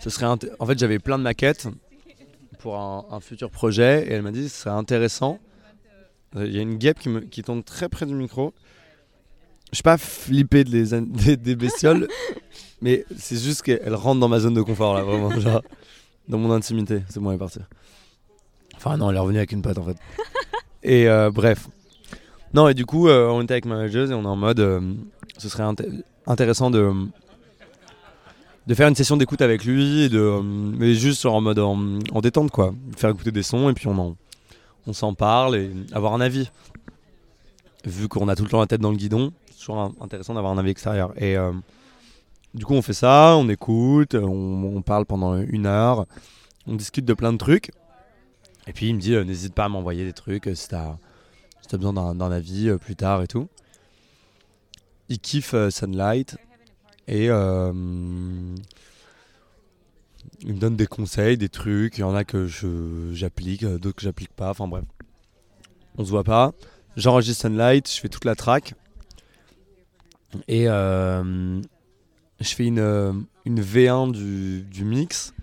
[0.00, 1.68] ce serait en fait j'avais plein de maquettes
[2.58, 5.38] pour un, futur projet et elle m'a dit ce serait intéressant
[6.36, 8.52] il y a une guêpe qui, me, qui tombe très près du micro
[9.72, 12.08] je suis pas flippé de les an- des, des bestioles
[12.82, 15.30] Mais c'est juste qu'elle rentre dans ma zone de confort là, vraiment.
[15.38, 15.62] genre,
[16.28, 17.02] dans mon intimité.
[17.08, 17.60] C'est bon, elle est partie.
[18.82, 19.96] Enfin, non, elle est revenue avec une pote en fait.
[20.82, 21.68] Et euh, bref.
[22.54, 24.58] Non, et du coup, euh, on était avec ma manageuse et on est en mode.
[24.60, 24.80] euh,
[25.38, 26.90] ce serait inté- intéressant de.
[28.66, 31.78] De faire une session d'écoute avec lui, de, mais juste en mode en,
[32.12, 32.72] en détente quoi.
[32.96, 34.16] Faire écouter des sons et puis on en,
[34.86, 36.50] on s'en parle et avoir un avis.
[37.84, 40.52] Vu qu'on a tout le temps la tête dans le guidon, c'est toujours intéressant d'avoir
[40.52, 41.12] un avis extérieur.
[41.20, 41.36] Et
[42.54, 46.04] du coup, on fait ça, on écoute, on parle pendant une heure,
[46.66, 47.70] on discute de plein de trucs.
[48.66, 50.96] Et puis il me dit euh, n'hésite pas à m'envoyer des trucs euh, si t'as
[51.60, 53.48] si t'as besoin d'un avis euh, plus tard et tout.
[55.08, 56.36] Il kiffe euh, Sunlight
[57.08, 57.72] et euh,
[60.40, 61.98] il me donne des conseils, des trucs.
[61.98, 62.46] Il y en a que
[63.12, 64.50] j'applique, d'autres que j'applique pas.
[64.50, 64.84] Enfin bref,
[65.98, 66.52] on se voit pas.
[66.96, 68.74] J'enregistre Sunlight, je fais toute la track
[70.46, 71.62] et je
[72.40, 75.34] fais une, une V1 du, du mix.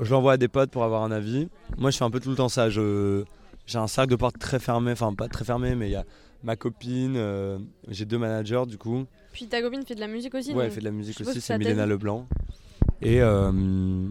[0.00, 1.48] Je l'envoie à des potes pour avoir un avis.
[1.78, 2.68] Moi, je fais un peu tout le temps ça.
[2.70, 3.24] Je,
[3.66, 6.04] j'ai un cercle de porte très fermé, enfin pas très fermé, mais il y a
[6.42, 9.04] ma copine, euh, j'ai deux managers du coup.
[9.32, 10.52] Puis ta copine fait de la musique aussi.
[10.52, 11.86] Ouais, elle fait de la musique aussi, c'est Milena.
[11.86, 12.26] Leblanc.
[13.02, 14.06] Et euh,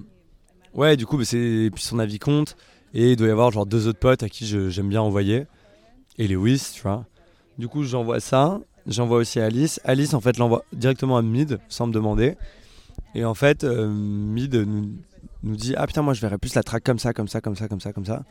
[0.74, 2.56] ouais, du coup, bah, c'est puis son avis compte.
[2.94, 5.46] Et il doit y avoir genre deux autres potes à qui je- j'aime bien envoyer.
[6.18, 7.06] Et Lewis, tu vois.
[7.58, 8.60] Du coup, j'envoie ça.
[8.86, 9.80] J'envoie aussi à Alice.
[9.84, 12.36] Alice, en fait, l'envoie directement à Mid sans me demander.
[13.16, 14.90] Et en fait, euh, Mid nous,
[15.44, 17.56] nous dit Ah putain, moi je verrais plus la track comme ça, comme ça, comme
[17.56, 18.24] ça, comme ça, comme ça.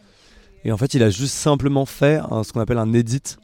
[0.64, 3.36] Et en fait, il a juste simplement fait ce qu'on appelle un edit.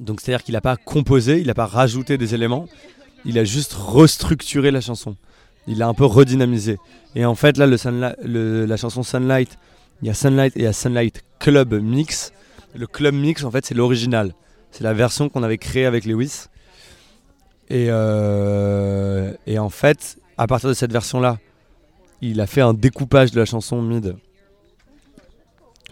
[0.00, 2.66] Donc, c'est-à-dire qu'il n'a pas composé, il n'a pas rajouté des éléments,
[3.24, 5.16] il a juste restructuré la chanson.
[5.68, 6.78] Il l'a un peu redynamisé.
[7.14, 9.56] Et en fait, là, le- la chanson Sunlight,
[10.00, 12.32] il y a Sunlight et il y a Sunlight Club Mix.
[12.74, 14.34] Le Club Mix, en fait, c'est l'original.
[14.72, 16.46] C'est la version qu'on avait créée avec Lewis.
[17.70, 21.38] Et, euh, et en fait, à partir de cette version-là,
[22.22, 24.16] il a fait un découpage de la chanson mid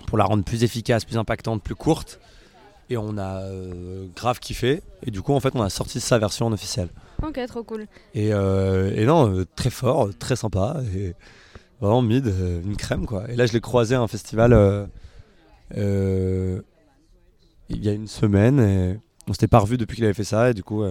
[0.06, 2.18] pour la rendre plus efficace, plus impactante, plus courte.
[2.88, 4.82] Et on a euh, grave kiffé.
[5.06, 6.88] Et du coup, en fait, on a sorti sa version en officielle.
[7.22, 7.86] Ok, trop cool.
[8.14, 10.78] Et, euh, et non, euh, très fort, très sympa.
[10.96, 11.14] Et
[11.80, 13.30] vraiment mid, une crème quoi.
[13.30, 14.88] Et là, je l'ai croisé à un festival
[15.76, 16.62] il
[17.84, 18.58] y a une semaine.
[18.60, 20.50] Et on s'était pas revu depuis qu'il avait fait ça.
[20.50, 20.82] Et du coup,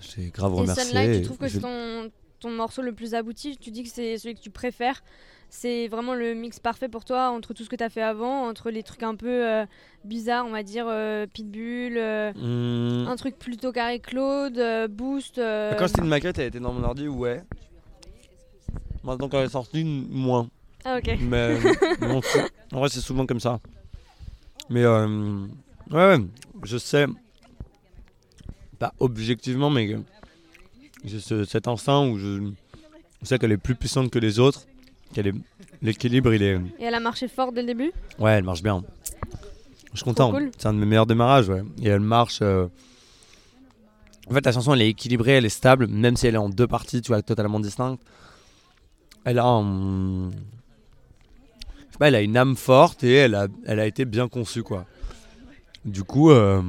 [0.00, 0.84] j'ai grave Et remercié.
[0.84, 2.10] Sunlight, tu trouves que je- c'est ton,
[2.40, 5.02] ton morceau le plus abouti Tu dis que c'est celui que tu préfères
[5.50, 8.46] C'est vraiment le mix parfait pour toi entre tout ce que tu as fait avant,
[8.48, 9.66] entre les trucs un peu euh,
[10.04, 13.06] bizarres, on va dire euh, Pitbull, euh, Hmm.
[13.08, 14.60] un truc plutôt carré Claude,
[14.90, 15.36] Boost.
[15.36, 17.42] Quand c'était une maquette, elle était dans mon ordi, ouais.
[19.02, 20.48] Maintenant quand elle est sortie, moins.
[20.84, 21.16] Ah ok.
[21.20, 21.56] Mais
[22.22, 23.58] c'est- en vrai, c'est souvent comme ça.
[24.68, 25.46] Mais euh,
[25.90, 26.18] ouais, ouais,
[26.64, 27.06] je sais,
[28.78, 29.96] pas objectivement, mais
[31.04, 32.50] j'ai ce- cet instinct où je,
[33.22, 34.66] je sais qu'elle est plus puissante que les autres,
[35.14, 35.34] qu'elle est
[35.82, 37.92] l'équilibre, il est, Et elle a marché fort dès le début?
[38.18, 38.82] Ouais, elle marche bien.
[39.92, 40.30] Je suis content.
[40.30, 40.50] cool.
[40.58, 41.62] C'est un de mes meilleurs démarrages, ouais.
[41.82, 42.38] Et elle marche.
[42.42, 42.66] euh,
[44.28, 46.48] En fait, la chanson, elle est équilibrée, elle est stable, même si elle est en
[46.48, 48.00] deux parties, tu vois, totalement distinctes.
[49.24, 50.30] Elle a un...
[50.30, 50.34] je
[51.92, 54.62] sais pas, elle a une âme forte et elle a, elle a été bien conçue,
[54.62, 54.86] quoi.
[55.84, 56.62] Du coup, euh,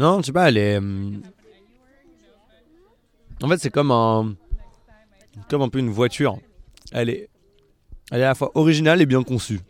[0.00, 0.80] non, je sais pas, elle est.
[0.80, 1.10] euh,
[3.42, 4.34] En fait, c'est comme un,
[5.48, 6.38] comme un peu une voiture.
[6.92, 7.28] Elle est,
[8.10, 9.60] elle est à la fois originale et bien conçue.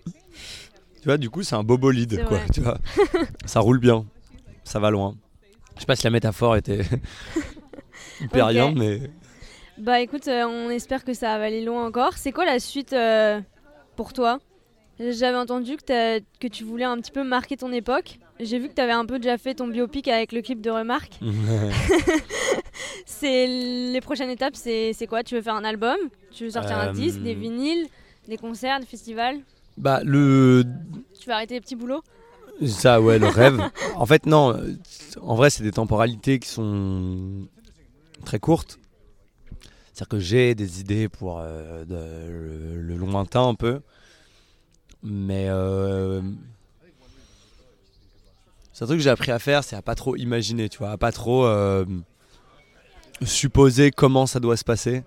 [1.01, 2.39] Tu vois, du coup, c'est un beau bolide, C'est quoi.
[2.39, 2.47] vrai.
[2.53, 2.79] Tu vois,
[3.45, 4.05] ça roule bien,
[4.65, 5.15] ça va loin.
[5.77, 6.81] Je sais pas si la métaphore était
[8.21, 8.53] hyper Ok.
[8.53, 9.01] bien, mais
[9.79, 12.19] Bah écoute, euh, on espère que ça va aller loin encore.
[12.19, 13.41] C'est quoi la suite euh,
[13.97, 14.39] pour toi?
[14.99, 18.19] J'avais entendu que, t'as- que tu voulais un petit peu marquer ton époque.
[18.43, 20.71] J'ai vu que tu avais un peu déjà fait ton biopic avec le clip de
[20.71, 21.19] Remarque.
[23.07, 25.23] C'est les prochaines étapes, c'est c'est quoi?
[25.23, 25.97] Tu veux faire un album?
[26.31, 27.87] Tu veux sortir un Euh, disque, des vinyles,
[28.29, 29.41] des concerts, des festivals?
[29.77, 30.65] Bah le
[31.21, 32.03] Tu vas arrêter les petits boulots?
[32.67, 33.69] Ça, ouais, le rêve.
[33.97, 34.55] En fait, non.
[35.21, 37.47] En vrai, c'est des temporalités qui sont
[38.25, 38.79] très courtes.
[39.93, 43.81] C'est-à-dire que j'ai des idées pour euh, de- le, le lointain un peu.
[45.03, 46.21] Mais euh,
[48.81, 50.93] c'est un truc que j'ai appris à faire, c'est à pas trop imaginer, tu vois,
[50.93, 51.85] à pas trop euh,
[53.21, 55.03] supposer comment ça doit se passer.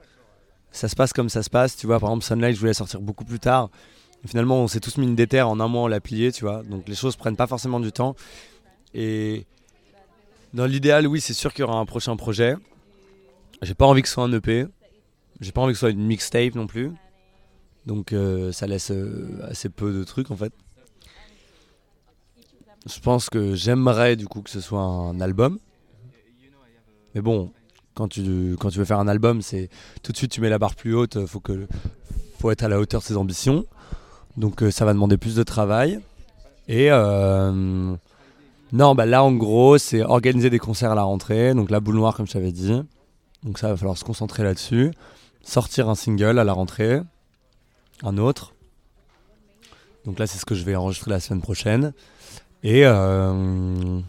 [0.72, 2.00] Ça se passe comme ça se passe, tu vois.
[2.00, 3.72] Par exemple, Sunlight, je voulais sortir beaucoup plus tard.
[4.28, 6.62] Finalement, on s'est tous mis une déterre en un mois, on l'a plié, tu vois.
[6.62, 8.16] Donc les choses prennent pas forcément du temps.
[8.94, 9.48] Et
[10.54, 12.56] dans l'idéal, oui, c'est sûr qu'il y aura un prochain projet.
[13.64, 14.68] J'ai pas envie que ce soit un EP.
[15.42, 16.92] J'ai pas envie que ce soit une mixtape non plus.
[17.88, 20.54] Donc euh, ça laisse euh, assez peu de trucs en fait.
[22.86, 25.60] Je pense que j'aimerais du coup que ce soit un album.
[27.16, 27.52] Mais bon,
[27.94, 29.70] quand tu, quand tu veux faire un album, c'est
[30.02, 31.68] tout de suite tu mets la barre plus haute, faut que
[32.40, 33.66] faut être à la hauteur de ses ambitions.
[34.36, 36.00] Donc euh, ça va demander plus de travail.
[36.68, 37.96] Et euh,
[38.72, 41.96] non, bah là en gros, c'est organiser des concerts à la rentrée, donc la boule
[41.96, 42.82] noire comme je t'avais dit.
[43.44, 44.92] Donc ça va falloir se concentrer là-dessus.
[45.44, 47.02] Sortir un single à la rentrée,
[48.02, 48.54] un autre.
[50.06, 51.94] Donc là, c'est ce que je vais enregistrer la semaine prochaine.
[52.64, 54.00] Et euh,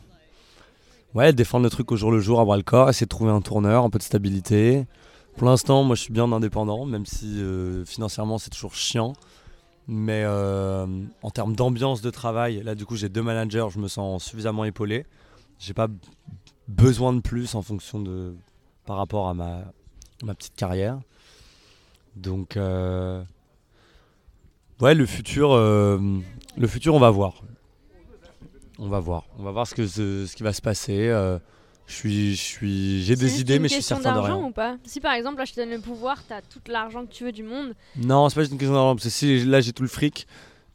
[1.15, 3.41] ouais, défendre le truc au jour le jour, avoir le corps, essayer de trouver un
[3.41, 4.87] tourneur, un peu de stabilité.
[5.37, 9.15] Pour l'instant, moi, je suis bien indépendant, même si euh, financièrement, c'est toujours chiant.
[9.89, 10.87] Mais euh,
[11.23, 14.65] en termes d'ambiance de travail, là, du coup, j'ai deux managers, je me sens suffisamment
[14.65, 15.05] épaulé.
[15.59, 15.89] J'ai pas
[16.69, 18.35] besoin de plus en fonction de
[18.87, 19.65] par rapport à ma,
[20.23, 21.01] ma petite carrière.
[22.17, 23.23] Donc, euh,
[24.81, 25.99] ouais, le futur, euh,
[26.57, 27.43] le futur, on va voir.
[28.79, 29.25] On va voir.
[29.39, 31.09] On va voir ce, que, ce, ce qui va se passer.
[31.09, 31.39] Euh,
[31.87, 34.37] je suis, je suis, j'ai des idées, mais je suis certain de rien.
[34.37, 34.77] ou pas?
[34.85, 37.33] Si par exemple, là, je te donne le pouvoir, t'as tout l'argent que tu veux
[37.33, 37.75] du monde.
[37.97, 38.95] Non, c'est pas juste une question d'argent.
[38.97, 40.27] Parce que si là j'ai tout le fric,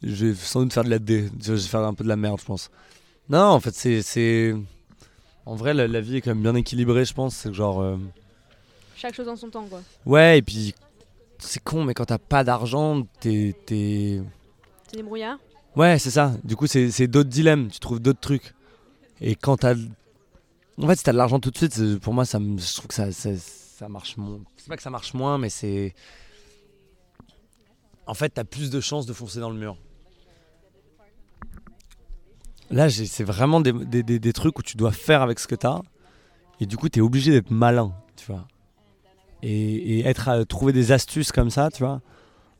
[0.04, 1.30] je vais sans doute faire de la D.
[1.42, 2.70] Je vais faire un peu de la merde, je pense.
[3.28, 4.56] Non, en fait, c'est, c'est,
[5.46, 7.36] en vrai, la, la vie est quand même bien équilibrée, je pense.
[7.36, 7.82] C'est genre.
[7.82, 7.98] euh,
[8.96, 9.82] Chaque chose en son temps, quoi.
[10.06, 10.74] Ouais, et puis
[11.40, 13.56] c'est con, mais quand t'as pas d'argent, t'es.
[13.66, 14.22] t'es...
[15.04, 15.38] Brouillards.
[15.76, 16.34] Ouais, c'est ça.
[16.44, 18.54] Du coup, c'est, d'autres dilemmes, tu trouves d'autres trucs.
[19.22, 19.76] Et quand t'as.
[20.82, 22.58] En fait, si t'as de l'argent tout de suite, pour moi, ça me...
[22.58, 24.40] je trouve que ça, ça, marche moins.
[24.58, 25.94] C'est pas que ça marche moins, mais c'est.
[28.08, 29.78] En fait, t'as plus de chances de foncer dans le mur.
[32.72, 35.82] Là, c'est vraiment des trucs où tu dois faire avec ce que t'as.
[36.60, 38.46] Et du coup, t'es obligé d'être malin, tu vois.
[39.42, 42.02] Et, et être à trouver des astuces comme ça, tu vois.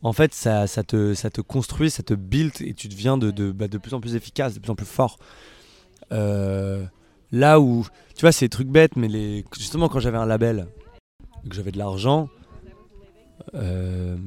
[0.02, 3.52] En fait, ça, te, ça te construit, ça te build et tu deviens de, de,
[3.52, 5.20] bah, de plus en plus efficace, de plus en plus fort.
[6.12, 6.86] Euh,
[7.32, 7.86] là où,
[8.16, 10.68] tu vois, c'est des trucs bêtes, mais justement, quand j'avais un label,
[11.50, 12.30] que j'avais de l'argent,
[13.56, 14.18] euh,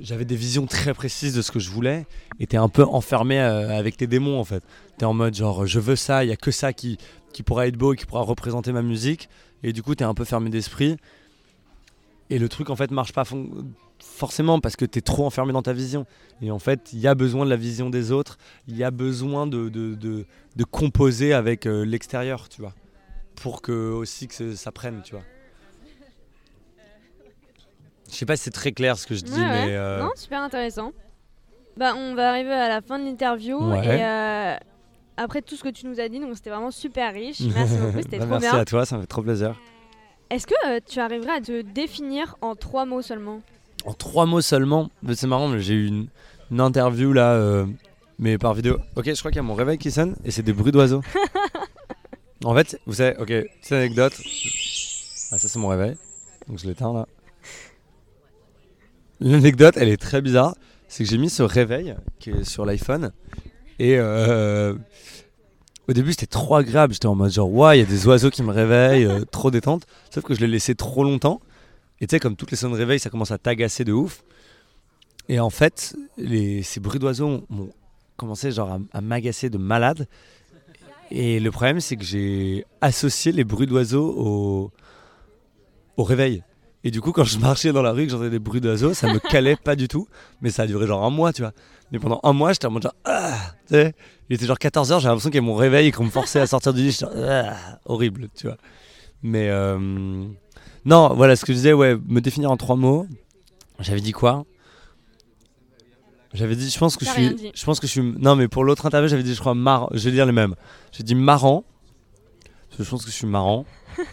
[0.00, 2.06] j'avais des visions très précises de ce que je voulais
[2.38, 4.62] et t'es un peu enfermé euh, avec tes démons en fait.
[4.98, 6.98] T'es en mode genre je veux ça, il y a que ça qui,
[7.32, 9.28] qui pourra être beau et qui pourra représenter ma musique
[9.62, 10.96] et du coup t'es un peu fermé d'esprit
[12.30, 13.24] et le truc en fait marche pas
[13.98, 16.06] forcément parce que t'es trop enfermé dans ta vision
[16.42, 18.38] et en fait il y a besoin de la vision des autres,
[18.68, 20.24] il y a besoin de, de, de,
[20.56, 22.74] de composer avec euh, l'extérieur tu vois
[23.36, 25.24] pour que aussi que ça prenne tu vois.
[28.10, 29.66] Je sais pas si c'est très clair ce que je dis Ouais, ouais.
[29.66, 30.92] mais euh, Non, super intéressant.
[31.76, 33.58] Bah, on va arriver à la fin de l'interview.
[33.58, 33.84] Ouais.
[33.84, 34.56] Et euh,
[35.16, 37.40] après tout ce que tu nous as dit, donc c'était vraiment super riche.
[37.54, 38.58] Merci beaucoup, c'était Bah, trop merci bien.
[38.60, 39.60] à toi, ça me fait trop plaisir.
[40.30, 43.40] Est-ce que tu arriverais à te définir en trois mots seulement?
[43.84, 46.08] En trois mots seulement, c'est marrant, mais j'ai eu une,
[46.50, 47.66] une interview là, euh,
[48.18, 48.78] mais par vidéo.
[48.96, 51.02] Ok, je crois qu'il y a mon réveil qui sonne et c'est des bruits d'oiseaux.
[52.44, 54.14] en fait, vous savez, ok, petite anecdote.
[55.32, 55.96] Ah, ça c'est mon réveil,
[56.48, 57.06] donc je l'éteins là.
[59.20, 60.54] L'anecdote, elle est très bizarre.
[60.88, 63.12] C'est que j'ai mis ce réveil qui est sur l'iPhone
[63.78, 64.74] et euh,
[65.88, 66.92] au début c'était trop agréable.
[66.92, 69.50] J'étais en mode genre, ouais, il y a des oiseaux qui me réveillent, euh, trop
[69.50, 69.86] détente.
[70.10, 71.40] Sauf que je l'ai laissé trop longtemps.
[72.00, 74.22] Et tu sais, comme toutes les sons de réveil, ça commence à t'agacer de ouf.
[75.28, 77.70] Et en fait, les, ces bruits d'oiseaux m'ont
[78.16, 80.06] commencé genre à, m'agacer de malade.
[81.10, 84.72] Et le problème, c'est que j'ai associé les bruits d'oiseaux au,
[85.96, 86.42] au réveil.
[86.84, 89.12] Et du coup, quand je marchais dans la rue, que j'entendais des bruits d'oiseaux, ça
[89.12, 90.06] me calait pas du tout.
[90.40, 91.52] Mais ça a duré genre un mois, tu vois.
[91.90, 93.36] Mais pendant un mois, j'étais en mode genre, ah,
[93.66, 93.94] tu sais,
[94.28, 96.40] il était genre 14h, j'ai l'impression qu'il y avait mon réveil et qu'on me forçait
[96.40, 96.92] à sortir du lit.
[96.92, 98.56] Genre, ah, horrible, tu vois.
[99.22, 100.26] Mais euh,
[100.86, 103.06] non, voilà ce que je disais, ouais, me définir en trois mots.
[103.80, 104.44] J'avais dit quoi?
[106.32, 107.52] J'avais dit, je pense que je suis, dit.
[107.54, 109.88] je pense que je suis, non mais pour l'autre interview, j'avais dit, je crois marrant.
[109.92, 110.54] Je vais dire les mêmes.
[110.92, 111.64] J'ai dit marrant.
[112.68, 113.66] Parce que je pense que je suis marrant.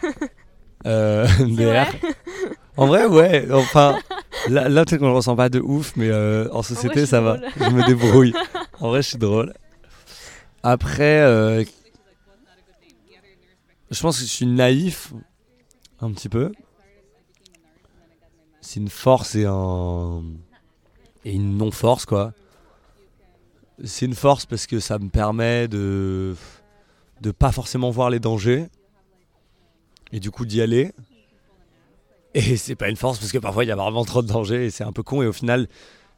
[0.86, 1.86] Euh, vrai?
[2.76, 3.48] En vrai, ouais.
[3.50, 3.98] Enfin,
[4.50, 7.38] là, là peut-être qu'on le ressent pas de ouf, mais euh, en société, ça va.
[7.56, 8.34] Je me débrouille.
[8.80, 9.54] en vrai, je suis drôle.
[10.62, 11.64] Après, euh,
[13.90, 15.14] je pense que je suis naïf,
[16.00, 16.52] un petit peu.
[18.64, 20.22] C'est une force et un
[21.26, 22.32] et une non-force, quoi.
[23.84, 26.34] C'est une force parce que ça me permet de
[27.20, 28.68] de pas forcément voir les dangers
[30.12, 30.92] et du coup d'y aller.
[32.32, 34.64] Et c'est pas une force parce que parfois il y a vraiment trop de dangers
[34.64, 35.68] et c'est un peu con et au final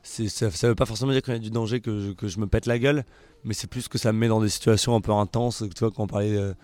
[0.05, 2.67] ça, ça veut pas forcément dire qu'il y a du danger que je, me pète
[2.67, 3.05] la gueule
[3.43, 5.91] mais c'est plus que ça me met dans des situations un peu intenses tu vois
[5.91, 6.55] quand on parlait euh,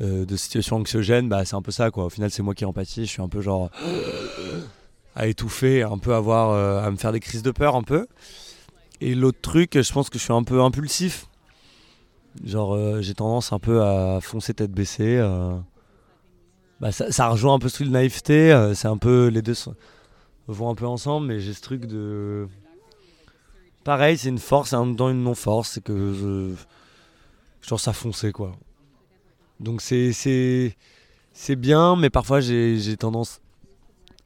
[0.00, 2.64] euh, de situations anxiogènes bah c'est un peu ça quoi au final c'est moi qui
[2.64, 3.70] empathie je suis un peu genre
[5.14, 8.06] à étouffer un peu avoir euh, à me faire des crises de peur un peu
[9.00, 11.26] et l'autre truc je pense que je suis un peu impulsif
[12.44, 15.54] genre euh, j'ai tendance un peu à foncer tête baissée euh,
[16.80, 18.72] bah, ça, rejoint un peu ce truc de naïveté.
[18.74, 19.76] c'est un peu les deux sont-
[20.48, 22.48] vont un peu ensemble, mais j'ai ce truc de
[23.84, 26.54] pareil, c'est une force et en même temps une non force, c'est que je
[27.68, 28.56] genre ça foncé quoi.
[29.60, 33.41] Donc c'est c'est bien, mais parfois j'ai tendance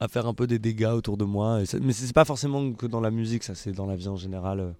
[0.00, 1.60] à faire un peu des dégâts autour de moi.
[1.62, 4.16] Et mais c'est pas forcément que dans la musique, ça c'est dans la vie en
[4.16, 4.60] général.
[4.60, 4.70] euh.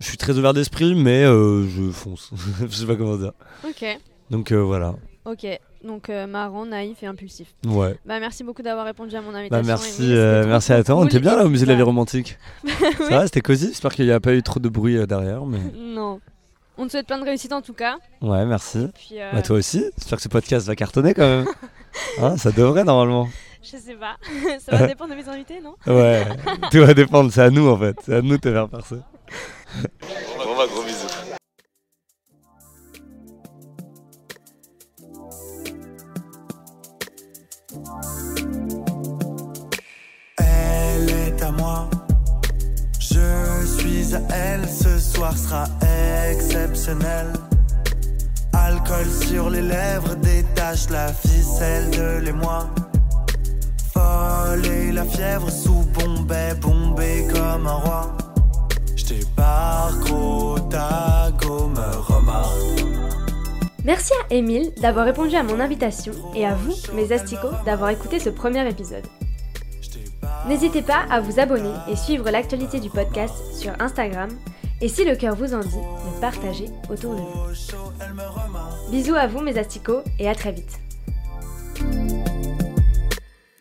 [0.00, 2.30] Je suis très ouvert d'esprit, mais euh, je fonce.
[2.60, 3.32] je sais pas comment dire.
[3.66, 3.84] Ok,
[4.30, 4.94] Donc euh, voilà.
[5.24, 5.46] ok.
[5.84, 7.54] Donc euh, marrant, naïf et impulsif.
[7.64, 7.96] Ouais.
[8.04, 9.66] Bah merci beaucoup d'avoir répondu à mon Bah invitation.
[9.66, 10.94] merci, trop, merci trop à toi.
[10.96, 11.08] On cool.
[11.08, 12.36] était bien là au musée de la vie Bah, romantique.
[12.98, 13.68] Ça va, c'était cosy.
[13.68, 15.46] J'espère qu'il n'y a pas eu trop de bruit derrière.
[15.46, 15.60] Mais...
[15.78, 16.20] Non.
[16.78, 17.96] On te souhaite plein de réussite en tout cas.
[18.20, 18.88] Ouais, merci.
[18.94, 19.84] Puis, Bah toi aussi.
[19.96, 21.46] J'espère que ce podcast va cartonner quand même.
[22.20, 23.28] Hein, ça devrait normalement.
[23.62, 24.16] je sais pas.
[24.58, 25.74] Ça va dépendre de mes invités, non?
[25.86, 26.24] Ouais,
[26.70, 27.32] tout va dépendre.
[27.32, 27.96] C'est à nous en fait.
[28.04, 28.96] C'est à nous de te faire percer.
[28.96, 31.08] bon bah gros bisous.
[40.38, 41.88] Elle est à moi,
[42.98, 45.64] je suis à elle, ce soir sera
[46.30, 47.26] exceptionnel.
[48.64, 52.68] Alcool sur les lèvres, détache la ficelle de l'émoi.
[53.92, 58.16] Folle et la fièvre sous Bombay, bombé comme un roi.
[58.96, 60.56] J'débarque au
[61.68, 62.84] me remarque.
[63.84, 68.18] Merci à Émile d'avoir répondu à mon invitation et à vous, mes asticots, d'avoir écouté
[68.18, 69.06] ce premier épisode.
[70.48, 74.30] N'hésitez pas à vous abonner et suivre l'actualité du podcast sur Instagram
[74.80, 75.80] et si le cœur vous en dit,
[76.20, 78.90] partagez autour de vous.
[78.90, 80.78] Bisous à vous mes asticots et à très vite.